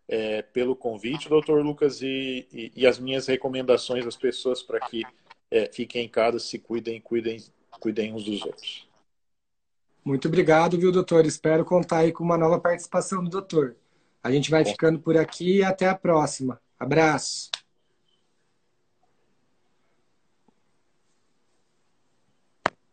é, 0.08 0.42
pelo 0.42 0.74
convite, 0.74 1.28
doutor 1.28 1.62
Lucas, 1.62 2.00
e, 2.00 2.48
e, 2.52 2.72
e, 2.74 2.86
as 2.86 2.98
minhas 2.98 3.26
recomendações 3.26 4.06
às 4.06 4.16
pessoas 4.16 4.62
para 4.62 4.80
que 4.80 5.04
é, 5.50 5.70
fiquem 5.72 6.06
em 6.06 6.08
casa, 6.08 6.38
se 6.38 6.58
cuidem, 6.58 7.00
cuidem 7.00 7.38
cuidem 7.78 8.12
uns 8.12 8.24
dos 8.24 8.42
outros. 8.42 8.88
Muito 10.04 10.28
obrigado, 10.28 10.78
viu, 10.78 10.90
doutor? 10.90 11.26
Espero 11.26 11.64
contar 11.64 11.98
aí 11.98 12.12
com 12.12 12.24
uma 12.24 12.38
nova 12.38 12.58
participação 12.58 13.22
do 13.22 13.30
doutor. 13.30 13.76
A 14.22 14.30
gente 14.30 14.50
vai 14.50 14.64
Bom. 14.64 14.70
ficando 14.70 14.98
por 14.98 15.16
aqui 15.16 15.58
e 15.58 15.64
até 15.64 15.88
a 15.88 15.94
próxima. 15.94 16.60
Abraço. 16.78 17.50